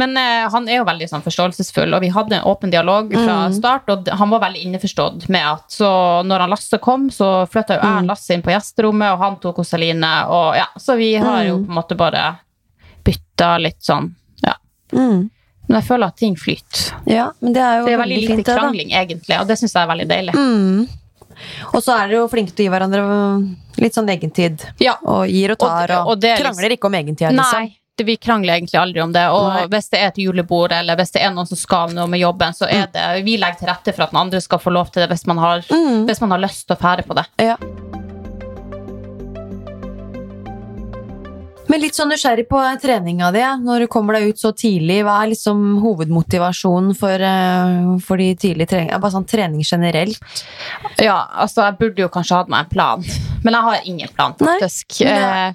[0.00, 3.36] Men uh, han er jo veldig sånn forståelsesfull, og vi hadde en åpen dialog fra
[3.54, 3.88] start.
[3.94, 5.90] Og han var veldig innforstått med at så
[6.26, 9.38] når han Lasse kom, så flytta jo jeg og Lasse inn på gjesterommet, og han
[9.42, 10.12] tok hos Celine.
[10.28, 12.24] Og, ja, så vi har jo på en måte bare
[13.04, 14.10] bytta litt sånn.
[14.44, 14.56] Ja.
[14.96, 15.30] mm.
[15.66, 16.90] Men jeg føler at ting flyter.
[17.08, 18.58] Ja, men det er jo Det er veldig lite fint, det, da.
[18.58, 20.34] krangling, egentlig, og det syns jeg er veldig deilig.
[20.36, 20.82] Mm.
[21.72, 23.00] Og så er dere jo flinke til å gi hverandre
[23.82, 24.60] litt sånn egentid.
[24.84, 24.92] Ja.
[25.08, 27.64] Og gir og tar, Og- og, og det er liksom- krangler ikke om egentida, liksom.
[27.64, 29.22] Nei, det, vi krangler egentlig aldri om det.
[29.30, 29.66] Og Nei.
[29.70, 32.52] hvis det er et julebord, eller hvis det er noen som skal noe med jobben,
[32.56, 35.04] så er det Vi legger til rette for at den andre skal få lov til
[35.04, 36.06] det hvis man har, Mm.
[36.08, 37.26] hvis man har lyst til å fære på det.
[37.38, 37.56] Ja.
[41.66, 43.40] Men litt sånn nysgjerrig på treninga di.
[43.64, 48.34] Når du kommer deg ut så tidlig, hva er liksom hovedmotivasjonen for, eh, for de
[48.36, 49.00] tidlige treningene?
[49.00, 50.20] Bare sånn trening generelt.
[51.02, 53.02] Ja, altså jeg burde jo kanskje hatt meg en plan,
[53.42, 55.00] men jeg har ingen plan, faktisk.
[55.00, 55.48] Nei.
[55.48, 55.52] Eh,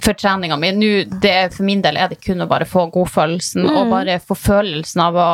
[0.00, 0.72] for treninga mi.
[0.72, 3.76] Nå, det, for min del er det kun å bare få godfølelsen, Mm.
[3.76, 5.30] og bare få følelsen av å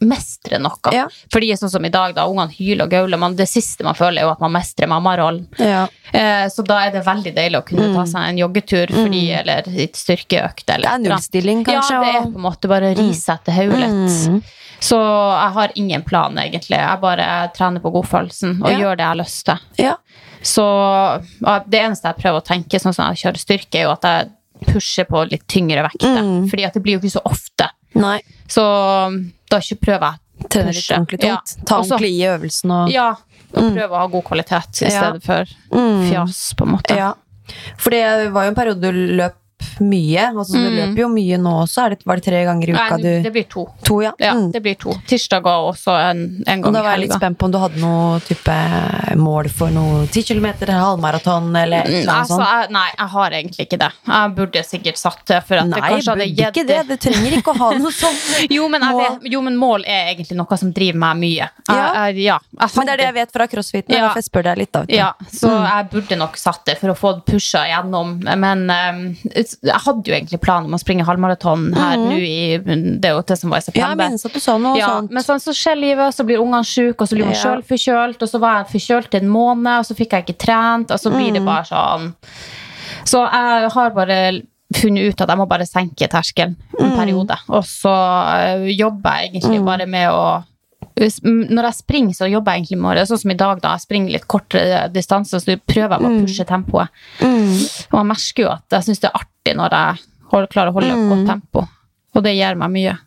[0.00, 0.92] mestre noe.
[0.94, 1.08] Ja.
[1.32, 4.20] Fordi sånn som i dag, da ungene hyler og gauler, men det siste man føler,
[4.20, 5.48] er jo at man mestrer mammarollen.
[5.58, 5.88] Ja.
[6.12, 9.66] Eh, så da er det veldig deilig å kunne ta seg en joggetur fordi, eller
[9.66, 10.70] et styrkeøkt.
[10.70, 11.90] Eller, Det er nullstilling, kanskje.
[11.98, 14.30] Ja, det er på en måte bare å risette hodet litt.
[14.30, 14.38] Mm.
[14.78, 16.78] Så jeg har ingen plan, egentlig.
[16.78, 18.78] Jeg bare trener på godfølelsen og Ja.
[18.78, 19.58] gjør det jeg har lyst til.
[19.82, 19.96] Ja.
[20.42, 20.64] Så
[21.42, 24.02] ja, det eneste jeg prøver å tenke, sånn som jeg kjører styrke, er jo at
[24.08, 24.30] jeg
[24.72, 26.18] pusher på litt tyngre vekter.
[26.22, 26.48] Mm.
[26.50, 27.68] Fordi at det blir jo ikke så ofte.
[27.98, 28.20] Nei.
[28.50, 28.62] Så
[29.50, 31.54] da ikke prøver jeg litt ordentlig tungt.
[31.58, 31.64] Ja.
[31.66, 33.08] Ta ordentlig i øvelsen og Ja,
[33.54, 35.00] og prøve å ha god kvalitet i Ja.
[35.00, 36.10] stedet for Mm.
[36.10, 36.96] fjas, på en måte.
[36.96, 37.14] Ja.
[37.78, 39.34] For det var jo en periode du løp
[39.80, 40.32] mye.
[40.34, 40.76] Altså, Du Mm.
[40.76, 41.88] løper jo mye nå også.
[41.90, 43.66] Det, var det tre ganger i uka Nei, det blir to.
[43.84, 44.12] To, ja.
[44.18, 44.52] Ja, Mm.
[44.52, 44.92] det blir to.
[45.06, 47.18] Tirsdager og en, en, gang i gang da var jeg litt helga.
[47.20, 51.56] spent på om du hadde noe type mål for noe 10 km, halvmaraton eller halvmaraton
[51.56, 52.48] eller noe Altså, sånt.
[52.48, 53.92] jeg, nei, jeg har egentlig ikke det.
[54.06, 55.42] Jeg burde sikkert satt det.
[55.48, 56.80] For at Nei, hadde burde gitt ikke det.
[56.88, 58.24] Du trenger ikke å ha noe sånt.
[58.50, 61.48] Jo men, jeg vet, jo, men mål er egentlig noe som driver meg mye.
[61.48, 62.06] Jeg, Ja.
[62.06, 63.88] jeg, ja, jeg Men det er det jeg vet fra crossfiten.
[63.94, 64.12] Ja.
[64.14, 64.72] Jeg spør deg litt.
[64.72, 64.96] Da, det.
[64.96, 68.18] Ja, så jeg burde nok satt det for å få pusha gjennom.
[68.38, 69.14] Men eh,
[69.68, 73.50] jeg hadde jo egentlig planen om å springe halvmaraton her nå i Det det som
[73.52, 74.04] var i september.
[74.04, 75.10] Ja, jeg at du sa noe Ja, sånt.
[75.14, 77.42] men sånn så skjer livet, så blir ungene syke, og så blir man Ja.
[77.42, 80.90] sjøl forkjølt, og så var jeg forkjølt en måned, og så fikk jeg ikke trent,
[80.90, 81.34] og så blir Mm.
[81.34, 82.14] det bare sånn.
[83.04, 84.42] Så jeg har bare
[84.74, 86.96] funnet ut at jeg må bare senke terskelen en Mm.
[86.96, 90.44] periode, og så øh, jobber jeg egentlig bare med å
[90.98, 93.04] når jeg springer, så jobber jeg egentlig med det.
[93.08, 93.68] Sånn som i dag, da.
[93.76, 96.88] Jeg springer litt kortere distanse, så prøver jeg å pushe tempoet.
[97.20, 97.86] Mm.
[97.92, 100.76] Og jeg merker jo at jeg syns det er artig når jeg hold- klarer å
[100.78, 101.66] holde et godt tempo.
[102.14, 102.98] Og det gir meg mye.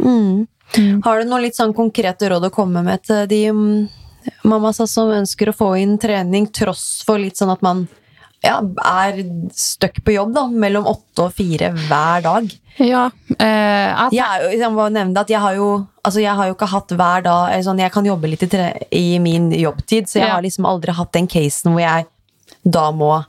[0.00, 0.46] Mm.
[1.04, 3.88] Har du noen litt sånn konkrete råd å komme med til de mm,
[4.44, 7.86] mammas som ønsker å få inn trening, tross for litt sånn at man
[8.44, 9.18] ja, er
[9.52, 12.46] stuck på jobb da, mellom åtte og fire hver dag?
[12.80, 13.10] Ja.
[13.36, 15.66] eh, jeg Jeg, jeg må nevne at jeg har jo
[16.06, 18.48] altså jeg har jo ikke hatt hver dag eller sånn, Jeg kan jobbe litt i,
[18.48, 20.34] tre, i min jobbtid, så jeg Ja.
[20.38, 22.06] har liksom aldri hatt den casen hvor jeg
[22.64, 23.24] da må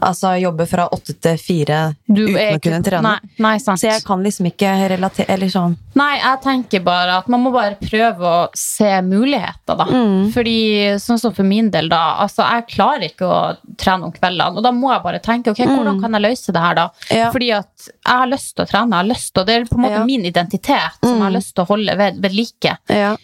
[0.00, 3.12] altså, jobbe fra åtte til fire Du uten å kunne trene.
[3.14, 3.80] Nei, nei, sant.
[3.80, 7.52] Så jeg kan liksom ikke relatere Eller sånn Nei, jeg tenker bare at man må
[7.54, 9.86] bare prøve å se muligheter, da.
[9.86, 10.32] Mm.
[10.34, 10.56] Fordi
[10.98, 13.38] sånn som for min del, da, altså jeg klarer ikke å
[13.78, 16.64] trene om kveldene, og da må jeg bare tenke ok, hvordan kan jeg løse det
[16.64, 16.88] her, da?
[17.04, 17.12] Mm.
[17.20, 17.28] Ja.
[17.34, 19.68] Fordi at jeg har lyst til å trene, jeg har lyst til, og det er
[19.70, 20.02] på en måte Ja.
[20.02, 20.10] Mm.
[20.10, 22.76] min identitet som jeg har lyst til å holde ved, ved like.
[22.90, 23.14] Ja.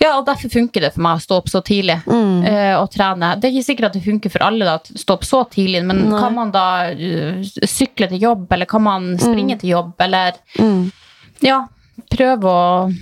[0.00, 2.42] Ja, og derfor funker det for meg å stå opp så tidlig Mm.
[2.44, 3.34] uh, og trene.
[3.40, 5.84] Det er ikke sikkert at det funker for alle da, å stå opp så tidlig,
[5.86, 6.18] men Nei.
[6.20, 10.90] kan man da uh, sykle til jobb, eller kan man springe til jobb, eller Mm.
[11.42, 11.66] ja,
[12.10, 12.92] prøve å,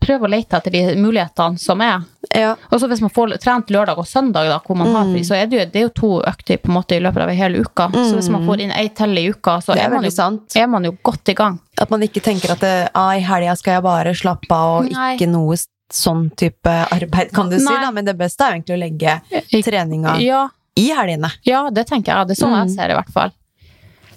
[0.00, 2.04] prøv å lete etter de mulighetene som er.
[2.34, 2.54] ja.
[2.70, 5.12] Og så hvis man får trent lørdag og søndag, da, hvor man har Mm.
[5.14, 7.22] fri, så er det jo, det er jo to økter på en måte i løpet
[7.22, 7.90] av en hel uke.
[7.92, 10.10] Så hvis man får inn ei til i uka, så er er, man jo,
[10.62, 11.58] er man jo godt i gang.
[11.80, 15.16] At man ikke tenker at ah, i helga skal jeg bare slappe av, og Nei.
[15.16, 15.56] ikke noe
[15.92, 17.64] sånn type arbeid, kan du si.
[17.66, 21.30] Da, Men det beste er jo egentlig å legge treninga Ja, i helgene.
[21.44, 22.26] ja, det tenker jeg.
[22.28, 22.66] Det er sånn Mm.
[22.66, 23.30] jeg ser det i hvert fall.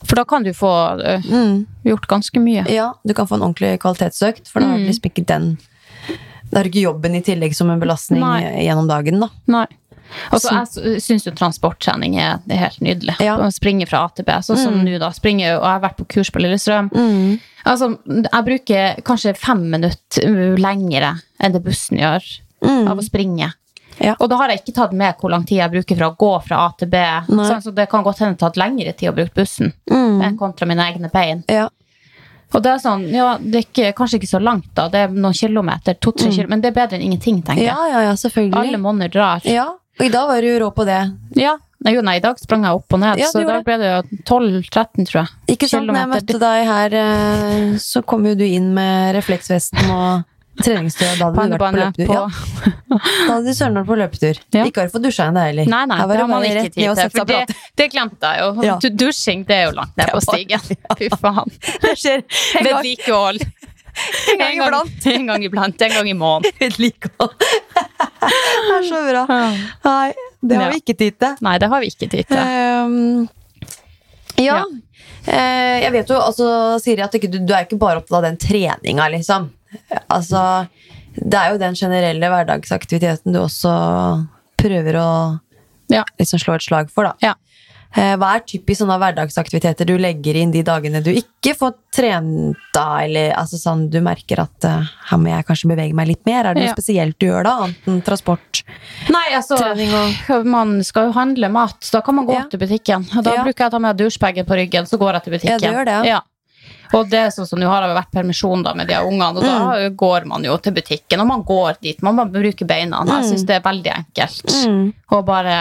[0.06, 1.68] For da kan du få uh, Mm.
[1.86, 2.68] gjort ganske mye.
[2.70, 4.88] Ja, du kan få en ordentlig kvalitetsøkt, for da har du Mm.
[4.90, 5.58] liksom ikke den
[6.54, 8.66] har du ikke jobben i tillegg som en belastning Nei.
[8.66, 9.28] gjennom dagen, da.
[9.48, 9.68] Nei.
[10.32, 13.20] Altså, jeg syns jo transporttrening er, er helt nydelig.
[13.20, 13.38] Ja.
[13.38, 14.26] Å springe fra AtB.
[14.42, 14.86] Sånn som Mm.
[14.86, 15.12] nå, da.
[15.12, 17.40] Springer, og jeg har vært på kurs på Lillestrøm.
[17.64, 22.24] Altså, jeg bruker kanskje fem minutter lengre enn det bussen gjør
[22.90, 23.52] av å springe.
[23.54, 24.06] Mm.
[24.06, 24.14] Ja.
[24.20, 26.32] Og da har jeg ikke tatt med hvor lang tid jeg bruker for å gå
[26.48, 27.00] fra A til B.
[27.28, 30.22] Sånn, så det kan godt hende tatt lengre tid å bruke bussen Mm.
[30.24, 31.44] enn kontra mine egne bein.
[31.52, 31.68] Ja.
[32.54, 34.88] Og det er sånn, ja, det er ikke, kanskje ikke så langt, da.
[34.90, 37.68] Det er noen kilometer, to-tre kilometer, men det er bedre enn ingenting, tenker Mm.
[37.68, 37.92] ja, jeg.
[37.94, 38.56] ja, ja, selvfølgelig.
[38.58, 39.42] Alle monner drar.
[39.46, 39.68] Ja,
[40.00, 41.02] og i dag var du rå på det.
[41.36, 41.58] Ja.
[41.86, 43.88] Nei, jo, nei, i dag sprang jeg opp og ned, Ja, så da ble det
[43.92, 45.30] jo 12-13, tror jeg.
[45.56, 45.88] Ikke sant?
[45.88, 50.26] Når jeg møtte deg her, eh, så kom jo du inn med refleksvesten og
[50.66, 51.08] treningstøy.
[51.20, 52.08] Da hadde du vært på løpetur.
[52.10, 53.00] på Ja, da
[53.34, 54.42] hadde du søren vært på løpetur.
[54.56, 54.66] Ja.
[54.70, 55.72] Ikke har du fått dusja ennå heller.
[55.72, 57.40] Nei, nei, det har man ikke tid til, for det,
[57.82, 58.52] det glemte jeg jo.
[58.70, 58.78] Ja.
[59.00, 60.66] Dusjing, det er jo langt ned på stigen.
[61.00, 61.58] Fy faen.
[61.84, 62.24] Det skjer
[62.60, 62.86] en gang,
[64.30, 65.08] en gang iblant.
[65.14, 66.56] En gang iblant, en gang i måneden.
[66.60, 67.34] Vedlikehold.
[67.40, 69.26] Det er så bra.
[69.88, 71.42] Nei, det har vi ikke tid til.
[71.46, 72.38] Nei, det har vi ikke tid til.
[72.40, 73.28] Um,
[74.40, 74.62] ja.
[74.62, 74.64] Ja.
[75.30, 76.50] Eh, jeg vet jo, altså,
[76.82, 79.50] Siri, at du, du er ikke bare opptatt av den treninga, liksom.
[80.10, 80.68] Altså,
[81.16, 83.74] det er jo den generelle hverdagsaktiviteten du også
[84.60, 85.10] prøver å
[85.90, 86.04] Ja.
[86.20, 87.14] liksom slå et slag for, da.
[87.22, 87.34] Ja.
[87.98, 92.56] Eh, Hva er typisk sånne hverdagsaktiviteter du legger inn de dagene du ikke får trent
[92.76, 96.22] da, eller altså sånn du merker at eh, her må jeg kanskje bevege meg litt
[96.30, 96.46] mer?
[96.46, 96.76] Er det noe Ja.
[96.76, 98.62] spesielt du gjør da, annet enn transport?
[99.10, 99.58] Nei, altså,
[100.38, 101.90] og man skal jo handle mat.
[101.92, 102.44] Da kan man gå Ja.
[102.46, 103.10] til butikken.
[103.24, 103.44] Da Ja.
[103.44, 105.50] bruker jeg å ta med dusjbagen på ryggen, så går jeg til butikken.
[105.50, 106.20] Ja, det gjør det, ja.
[106.94, 109.44] Og det er sånn som nå har det vært permisjon da med de ungene, og
[109.46, 112.02] da går man jo til butikken, og man går dit.
[112.02, 113.04] Man bare bruker beina.
[113.06, 114.56] Jeg syns det er veldig enkelt.
[114.68, 114.94] Mm.
[115.14, 115.58] Og bare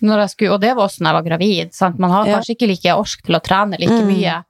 [0.00, 1.74] jeg skulle, Og det var også når jeg var gravid.
[1.74, 1.98] Sant?
[1.98, 2.36] Man har Ja.
[2.38, 4.06] kanskje ikke like ork til å trene like Mm.
[4.06, 4.44] mye.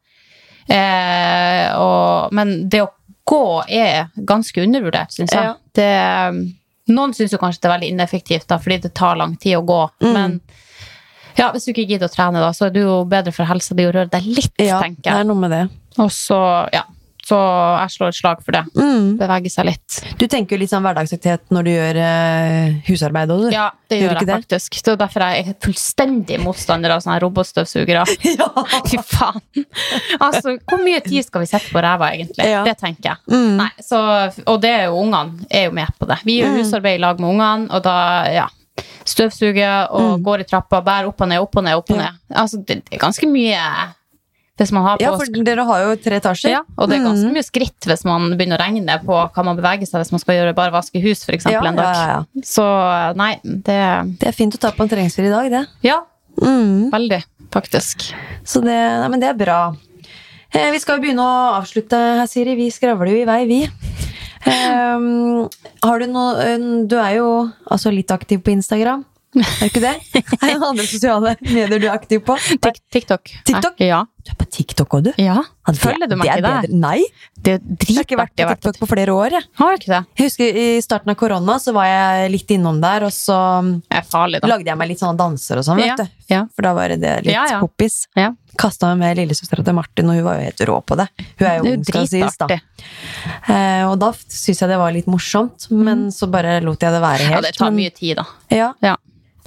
[0.68, 2.90] Eh, og, men det å
[3.28, 5.42] gå er ganske undervurdert, syns jeg.
[5.44, 5.54] Ja.
[5.74, 5.88] Det,
[6.94, 9.64] noen syns jo kanskje det er veldig ineffektivt, da, fordi det tar lang tid å
[9.68, 9.80] gå.
[10.04, 10.12] Mm.
[10.12, 10.40] Men
[11.38, 13.74] ja, hvis du ikke gidder å trene, da, så er det jo bedre for helsa
[13.78, 15.68] di å røre deg litt, Ja, tenker det er noe med det.
[15.98, 16.38] Og så,
[16.74, 16.84] ja.
[17.28, 18.62] Så jeg slår et slag for det.
[18.78, 19.08] Mm.
[19.20, 19.96] Bevege seg litt.
[20.16, 23.50] Du tenker jo litt sånn hverdagsaktivitet når du gjør uh, husarbeid du.
[23.52, 24.36] Ja, det Gjør gjør jeg det?
[24.38, 24.78] faktisk.
[24.86, 28.06] Det er derfor jeg er fullstendig motstander av sånne robotstøvsugere.
[28.88, 29.44] Fy faen.
[30.16, 32.48] Altså, hvor mye tid skal vi sette på ræva, egentlig?
[32.48, 32.62] Ja.
[32.64, 33.20] Det tenker jeg.
[33.28, 33.60] Mm.
[33.60, 34.00] Nei, så,
[34.48, 36.22] og det er jo ungene er jo med på det.
[36.24, 37.98] Vi gjør husarbeid i lag med ungene, og da,
[38.38, 38.48] ja.
[39.08, 42.08] Støvsuger og går i trappa, bærer opp og ned, opp og ned, opp og ned.
[42.08, 42.40] Ja.
[42.40, 43.60] Altså, det, det er ganske mye
[44.58, 46.50] hvis man har på Ja, for dere har jo tre etasjer.
[46.50, 47.34] ja, og det er ganske Mm.
[47.38, 50.34] mye skritt hvis man begynner å regne på hva man beveger seg hvis man skal
[50.34, 51.94] gjøre bare vaske hus, for eksempel, Ja, en dag.
[51.94, 52.24] ja, ja.
[52.42, 55.66] Så nei, det Det er fint å ta på en treningsfri i dag, det.
[55.82, 56.00] Ja,
[56.40, 56.90] Mm.
[56.90, 58.12] veldig, faktisk.
[58.44, 59.74] Så det, nei, men det er bra.
[60.54, 62.54] Eh, vi skal jo begynne å avslutte her, Siri.
[62.56, 63.70] Vi skravler jo i vei, vi.
[64.46, 65.48] Ehm,
[65.82, 69.04] har du noe eh, Du er jo altså litt aktiv på Instagram.
[69.36, 69.96] Er du ikke det?
[70.42, 72.36] Er det andre sosiale medier du er aktiv på?
[72.90, 73.28] TikTok.
[73.44, 73.74] TikTok?
[73.84, 74.04] Ja.
[74.28, 75.12] Du er på TikTok òg, du?
[75.16, 75.38] ja.
[75.68, 76.66] Følger du meg ikke der?
[76.72, 77.02] Nei,
[77.36, 79.34] Det er jeg har ikke vært på TikTok på flere år.
[79.36, 79.44] Jeg.
[79.60, 80.00] Har ikke det?
[80.18, 83.36] jeg husker I starten av korona så var jeg litt innom der, og så
[83.92, 86.12] er farlig, lagde jeg meg litt sånne danser og sånn, Ja, vet du.
[86.34, 86.42] ja.
[86.56, 87.60] For da var det litt Ja, ja.
[87.60, 87.98] poppis.
[88.16, 88.30] Ja.
[88.58, 91.08] Kasta meg med lillesøstera til Martin, og hun var jo helt rå på det.
[91.38, 92.48] Hun er jo ung, skal sies, da.
[93.48, 97.02] Eh, og da syntes jeg det var litt morsomt, men så bare lot jeg det
[97.04, 97.32] være helt.
[97.32, 97.36] Mm.
[97.36, 98.26] Ja, det tar mye tid, da.
[98.50, 98.96] Ja, Ja.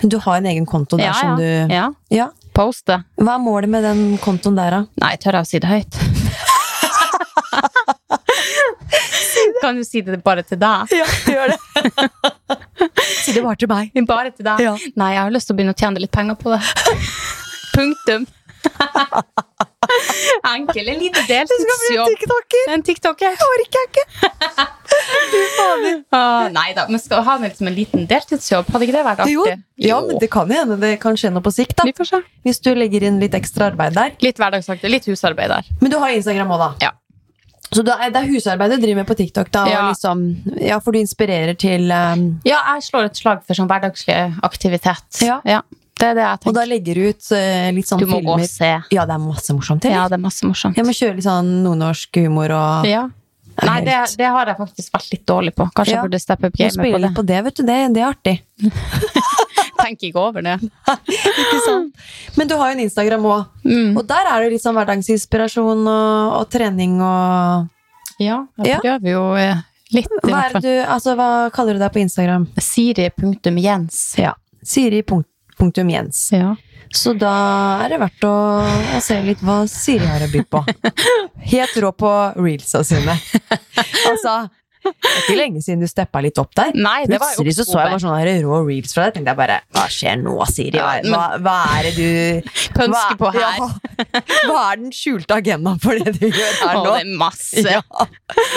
[0.01, 2.29] du har en egen konto der som du ja.
[2.53, 3.03] Poste.
[3.21, 4.81] Hva er målet med den kontoen der, da?
[5.03, 5.93] Nei, tør jeg å si det høyt?
[9.61, 10.91] kan du si det bare til deg?
[10.97, 11.59] Ja, gjør det.
[13.23, 13.83] si det bare til meg.
[14.09, 14.57] Bare til deg?
[14.65, 14.73] Ja.
[14.99, 16.61] Nei, jeg har lyst til å begynne å tjene litt penger på det.
[17.75, 18.23] Punktum.
[20.55, 20.89] Enkel.
[20.93, 22.11] En liten deltidsjobb.
[22.13, 22.71] tiktoker!
[22.75, 23.43] En tiktoker.
[23.49, 24.05] orker jeg ikke.
[26.11, 29.33] Ah, nei da, men skal ha liksom en liten deltidsjobb, hadde ikke det vært artig?
[29.33, 29.45] Jo,
[29.79, 31.85] ja, men det kan hende det kan skje noe på sikt, da.
[31.87, 32.21] Vi.
[32.47, 34.11] Hvis du legger inn litt ekstra arbeid der.
[34.25, 35.69] Litt hverdagsaktig, litt husarbeid der.
[35.79, 36.71] Men du har Instagram òg, da.
[36.89, 36.91] Ja.
[37.71, 39.63] Så det er husarbeid du driver med på TikTok, da?
[39.71, 39.83] Ja.
[39.87, 40.25] Liksom,
[40.59, 45.21] ja, for du inspirerer til um, Ja, jeg slår et slag for sånn hverdagslig aktivitet.
[45.23, 45.39] Ja.
[46.01, 46.49] Det er det jeg tenker.
[46.49, 48.71] Og da legger du ut eh, litt sånn Du må gå og se.
[48.95, 49.95] Ja, det er masse morsomt Eller?
[49.95, 50.77] Ja, Ja, det er masse morsomt.
[50.81, 53.07] Jeg må kjøre litt sånn nordnorsk humor og Ja.
[53.61, 55.65] Nei, det, det har jeg faktisk vært litt dårlig på.
[55.75, 55.99] Kanskje Ja.
[56.01, 57.01] jeg burde steppe opp gamet på det.
[57.03, 57.63] litt på det, vet du.
[57.67, 58.35] Det, det er artig.
[59.81, 60.55] Tenk ikke over det.
[61.41, 62.01] Ikke sant?
[62.37, 63.97] Men du har jo en Instagram òg, Mm.
[63.97, 67.67] og der er det litt sånn hverdagsinspirasjon og, og trening og
[68.21, 68.79] Ja, jeg Ja.
[68.81, 69.61] prøver jo eh,
[69.93, 72.47] litt, hva, du, altså, hva kaller du deg på Instagram?
[72.57, 74.01] Siri.jens.
[74.17, 74.33] Ja.
[74.63, 75.01] Siri
[75.61, 76.25] punktum Jens.
[76.33, 76.55] Ja.
[76.91, 77.31] Så da
[77.85, 78.33] er det verdt å,
[78.97, 80.63] å se litt hva Siri har å by på.
[81.53, 83.15] Helt rå på reelsa sine.
[84.09, 84.33] Altså,
[84.81, 86.71] det er ikke lenge siden du steppa litt opp der.
[86.75, 89.17] Nei, det var Plutselig så så jeg bare sånne rå reels fra deg.
[89.17, 90.79] tenkte jeg bare Hva skjer nå, Siri?
[90.81, 93.41] Hva, hva, hva er det du Pønsker på her.
[93.45, 93.69] Ja,
[94.49, 96.95] hva er den skjulte agendaen for det du gjør her Å, nå?
[96.95, 97.65] det er masse.
[97.65, 97.81] Ja.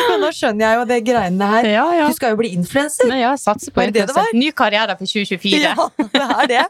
[0.08, 1.68] Men nå skjønner jeg jo det greiene her.
[1.74, 2.08] Ja, ja.
[2.08, 3.12] Du skal jo bli influenser.
[3.18, 4.26] Ja, satser på det det.
[4.36, 5.60] Ny karriere for 2024.
[5.60, 6.62] Ja, det er det.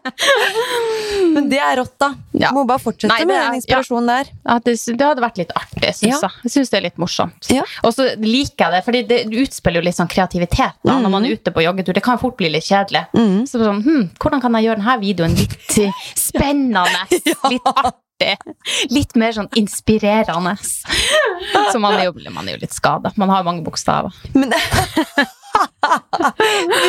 [1.35, 2.11] Men det er rått, da.
[2.37, 2.51] Ja.
[2.55, 4.31] Må bare fortsette Nei, er, med den inspirasjonen der.
[4.45, 6.21] Ja, det, hadde vært litt artig, syns Ja.
[6.29, 6.45] jeg.
[6.49, 7.51] Jeg syns det er litt morsomt.
[7.53, 7.65] Ja.
[7.87, 11.24] Og så liker jeg det, fordi det utspiller jo litt sånn kreativitet da, når man
[11.28, 11.95] er ute på joggetur.
[11.97, 13.05] Det kan fort bli litt kjedelig.
[13.16, 13.45] Mm.
[13.51, 15.55] Så sånn, hm, hvordan kan jeg gjøre denne videoen litt
[16.28, 16.84] spennende?
[17.53, 18.01] Litt artig?
[18.95, 20.57] Litt mer sånn inspirerende.
[20.62, 23.11] Så man er jo, man er jo litt skada.
[23.20, 24.14] Man har jo mange bokstaver.
[24.34, 24.53] Men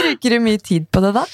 [0.01, 1.25] Bruker du mye tid på det, da?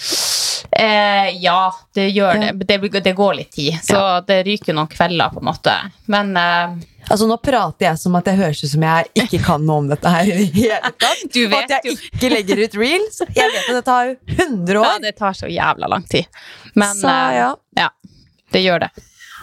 [0.72, 2.52] Eh, ja, det gjør Ja.
[2.54, 2.68] det.
[2.80, 3.02] det.
[3.04, 5.74] Det går litt tid, så det ryker noen kvelder, på en måte.
[6.12, 6.76] Men eh,
[7.10, 9.92] Altså, Nå prater jeg som at jeg høres ut som jeg ikke kan noe om
[9.92, 10.30] dette her.
[10.30, 11.24] i det hele tatt.
[11.34, 12.10] Du vet at jeg jo.
[12.12, 13.22] ikke legger ut reels.
[13.36, 16.28] Jeg vet at det tar 100 ja, det tar så jævla lang tid.
[16.76, 17.56] Men Så, eh, ja.
[17.80, 17.90] ja,
[18.54, 18.92] det gjør det.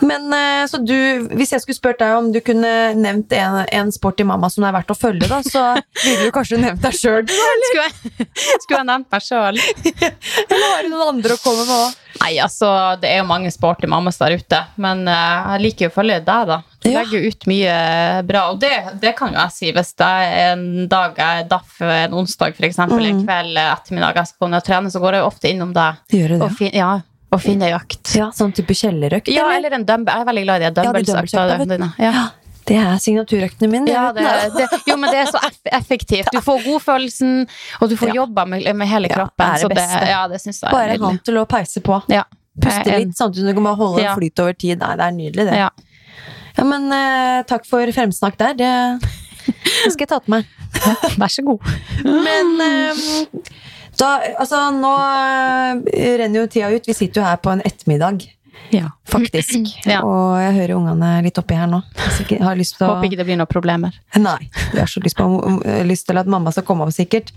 [0.00, 0.94] Men eh, så du,
[1.34, 4.62] hvis jeg skulle spurt deg om du kunne nevnt en, en sport i mamma som
[4.62, 5.64] det er verdt å følge, da, så
[6.04, 7.26] ville du kanskje nevnt deg sjøl.
[7.26, 8.28] Skulle jeg,
[8.62, 9.58] skulle jeg nevnt meg sjøl?
[10.46, 11.98] Eller har du noen andre å komme med òg?
[12.22, 12.70] Nei, altså,
[13.02, 16.22] det er jo mange sporty mammas der ute, men eh, jeg liker jo å følge
[16.30, 16.60] deg, da.
[16.84, 17.00] Ja.
[17.02, 17.72] legger ut mye
[18.28, 18.70] bra, og det,
[19.02, 19.72] det kan jo jeg si.
[19.74, 24.14] Hvis det er en dag jeg daff en onsdag, for eksempel, en kveld, eh, ettermiddag,
[24.14, 26.40] jeg skal gå ned og trene, så går jeg jo ofte innom deg Gjør det,
[26.42, 26.90] og, fin, ja,
[27.32, 28.14] og finner økt.
[28.14, 29.26] Ja, sånn type kjellerøkt?
[29.34, 29.56] Ja, eller?
[29.66, 30.14] eller en dumbbell.
[30.14, 32.04] Jeg er veldig glad i de Ja, de dumbbellsøktene dumbbellsøkta.
[32.04, 32.12] Ja.
[32.12, 32.28] Ja,
[32.68, 33.88] Det er signaturøktene mine.
[33.88, 34.24] Ja, det,
[34.54, 35.40] det, jo, men det er så
[35.72, 36.28] effektivt.
[36.32, 37.46] Du får godfølelsen,
[37.80, 38.14] og du får Ja.
[38.22, 39.40] jobba med, med hele Ja, kroppen.
[39.40, 42.02] det er det så det, ja, det synes jeg Bare en til å peise på.
[42.12, 42.24] Ja.
[42.60, 44.14] Puste litt, samtidig som du kan holde Ja.
[44.14, 44.78] flyt over tid.
[44.78, 45.56] Nei, det er nydelig, det.
[45.56, 45.68] Ja.
[46.58, 48.56] Ja, men eh, takk for fremsnakk der.
[48.58, 48.70] Det,
[49.46, 50.48] det skal jeg ta til meg.
[51.18, 51.68] Vær så god.
[52.04, 53.04] Men eh,
[53.98, 54.90] da, altså, nå
[55.94, 56.90] eh, renner jo tida ut.
[56.90, 58.26] Vi sitter jo her på en ettermiddag,
[58.74, 58.90] Ja.
[59.08, 59.54] faktisk.
[59.88, 60.02] Ja.
[60.04, 61.80] Og jeg hører ungene litt oppi her nå.
[61.94, 63.94] Hvis har lyst til å Håper ikke det blir noen problemer.
[64.18, 64.50] Nei.
[64.74, 67.30] Vi har så lyst, på, lyst til at mamma skal komme opp, sikkert.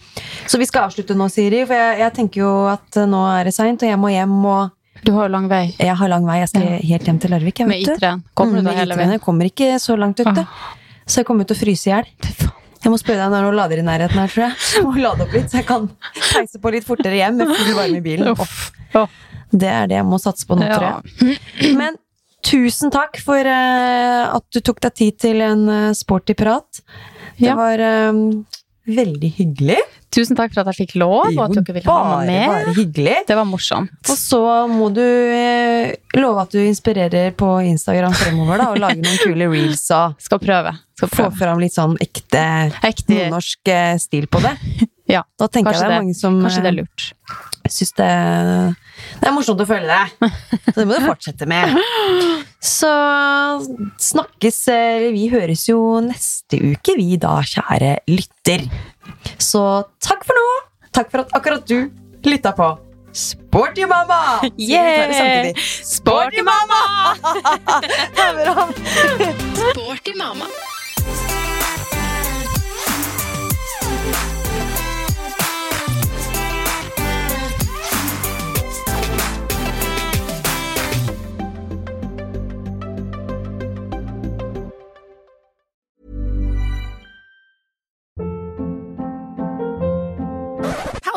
[0.50, 1.62] Så vi skal avslutte nå, Siri.
[1.70, 4.38] For jeg, jeg tenker jo at nå er det seint, og jeg må hjem.
[4.50, 6.40] Og Du har jo lang vei jeg har lang vei.
[6.44, 6.78] Jeg skal Ja.
[6.92, 7.60] helt hjem til Larvik.
[7.66, 8.06] Med vet du.
[8.06, 8.24] I3-en.
[8.36, 9.12] Kommer du Mm, da hele veien?
[9.12, 10.46] Jeg kommer ikke så langt ut, det.
[10.46, 10.76] Ah.
[11.08, 12.06] Så jeg kommer til å fryse i hjel.
[12.84, 14.56] Jeg må spørre deg når du lader i nærheten her, tror jeg.
[14.76, 15.90] Jeg må lade opp litt, så jeg kan
[16.34, 18.36] peise på litt fortere hjem med full varme i bilen.
[19.52, 21.76] Det er det jeg må satse på nå, tror jeg.
[21.78, 21.98] Men
[22.42, 26.82] tusen takk for eh, at du tok deg tid til en uh, sporty prat.
[27.38, 28.14] Det var eh,
[28.88, 29.78] veldig hyggelig.
[30.12, 32.48] Tusen takk for at jeg fikk lov, og at dere ville ha bare, meg med.
[32.52, 33.14] bare hyggelig.
[33.30, 33.94] Det var morsomt.
[34.12, 39.00] Og så må du eh, love at du inspirerer på Instagram fremover, da, og lager
[39.06, 40.74] noen kule reels og Skal prøve.
[41.00, 42.42] Skal få fram litt sånn ekte
[42.86, 43.14] Ekte.
[43.16, 44.56] nordnorsk eh, stil på det.
[45.12, 47.08] Ja, Da tenker jeg det er det, mange som kanskje det er eh, lurt.
[47.68, 48.06] syns det,
[49.20, 50.30] det er morsomt å følge deg.
[50.72, 51.74] Så det må du fortsette med.
[52.64, 52.92] Så
[54.02, 54.60] snakkes
[55.14, 58.68] Vi høres jo neste uke, vi da, kjære lytter.
[59.42, 59.66] Så
[60.04, 60.48] takk for nå.
[60.92, 61.92] Takk for at akkurat du
[62.28, 62.74] lytta på
[63.12, 64.40] Sporty mamma!
[64.58, 65.52] Yeah!
[65.84, 67.16] Sporty mamma!
[69.76, 70.48] Sporty mamma.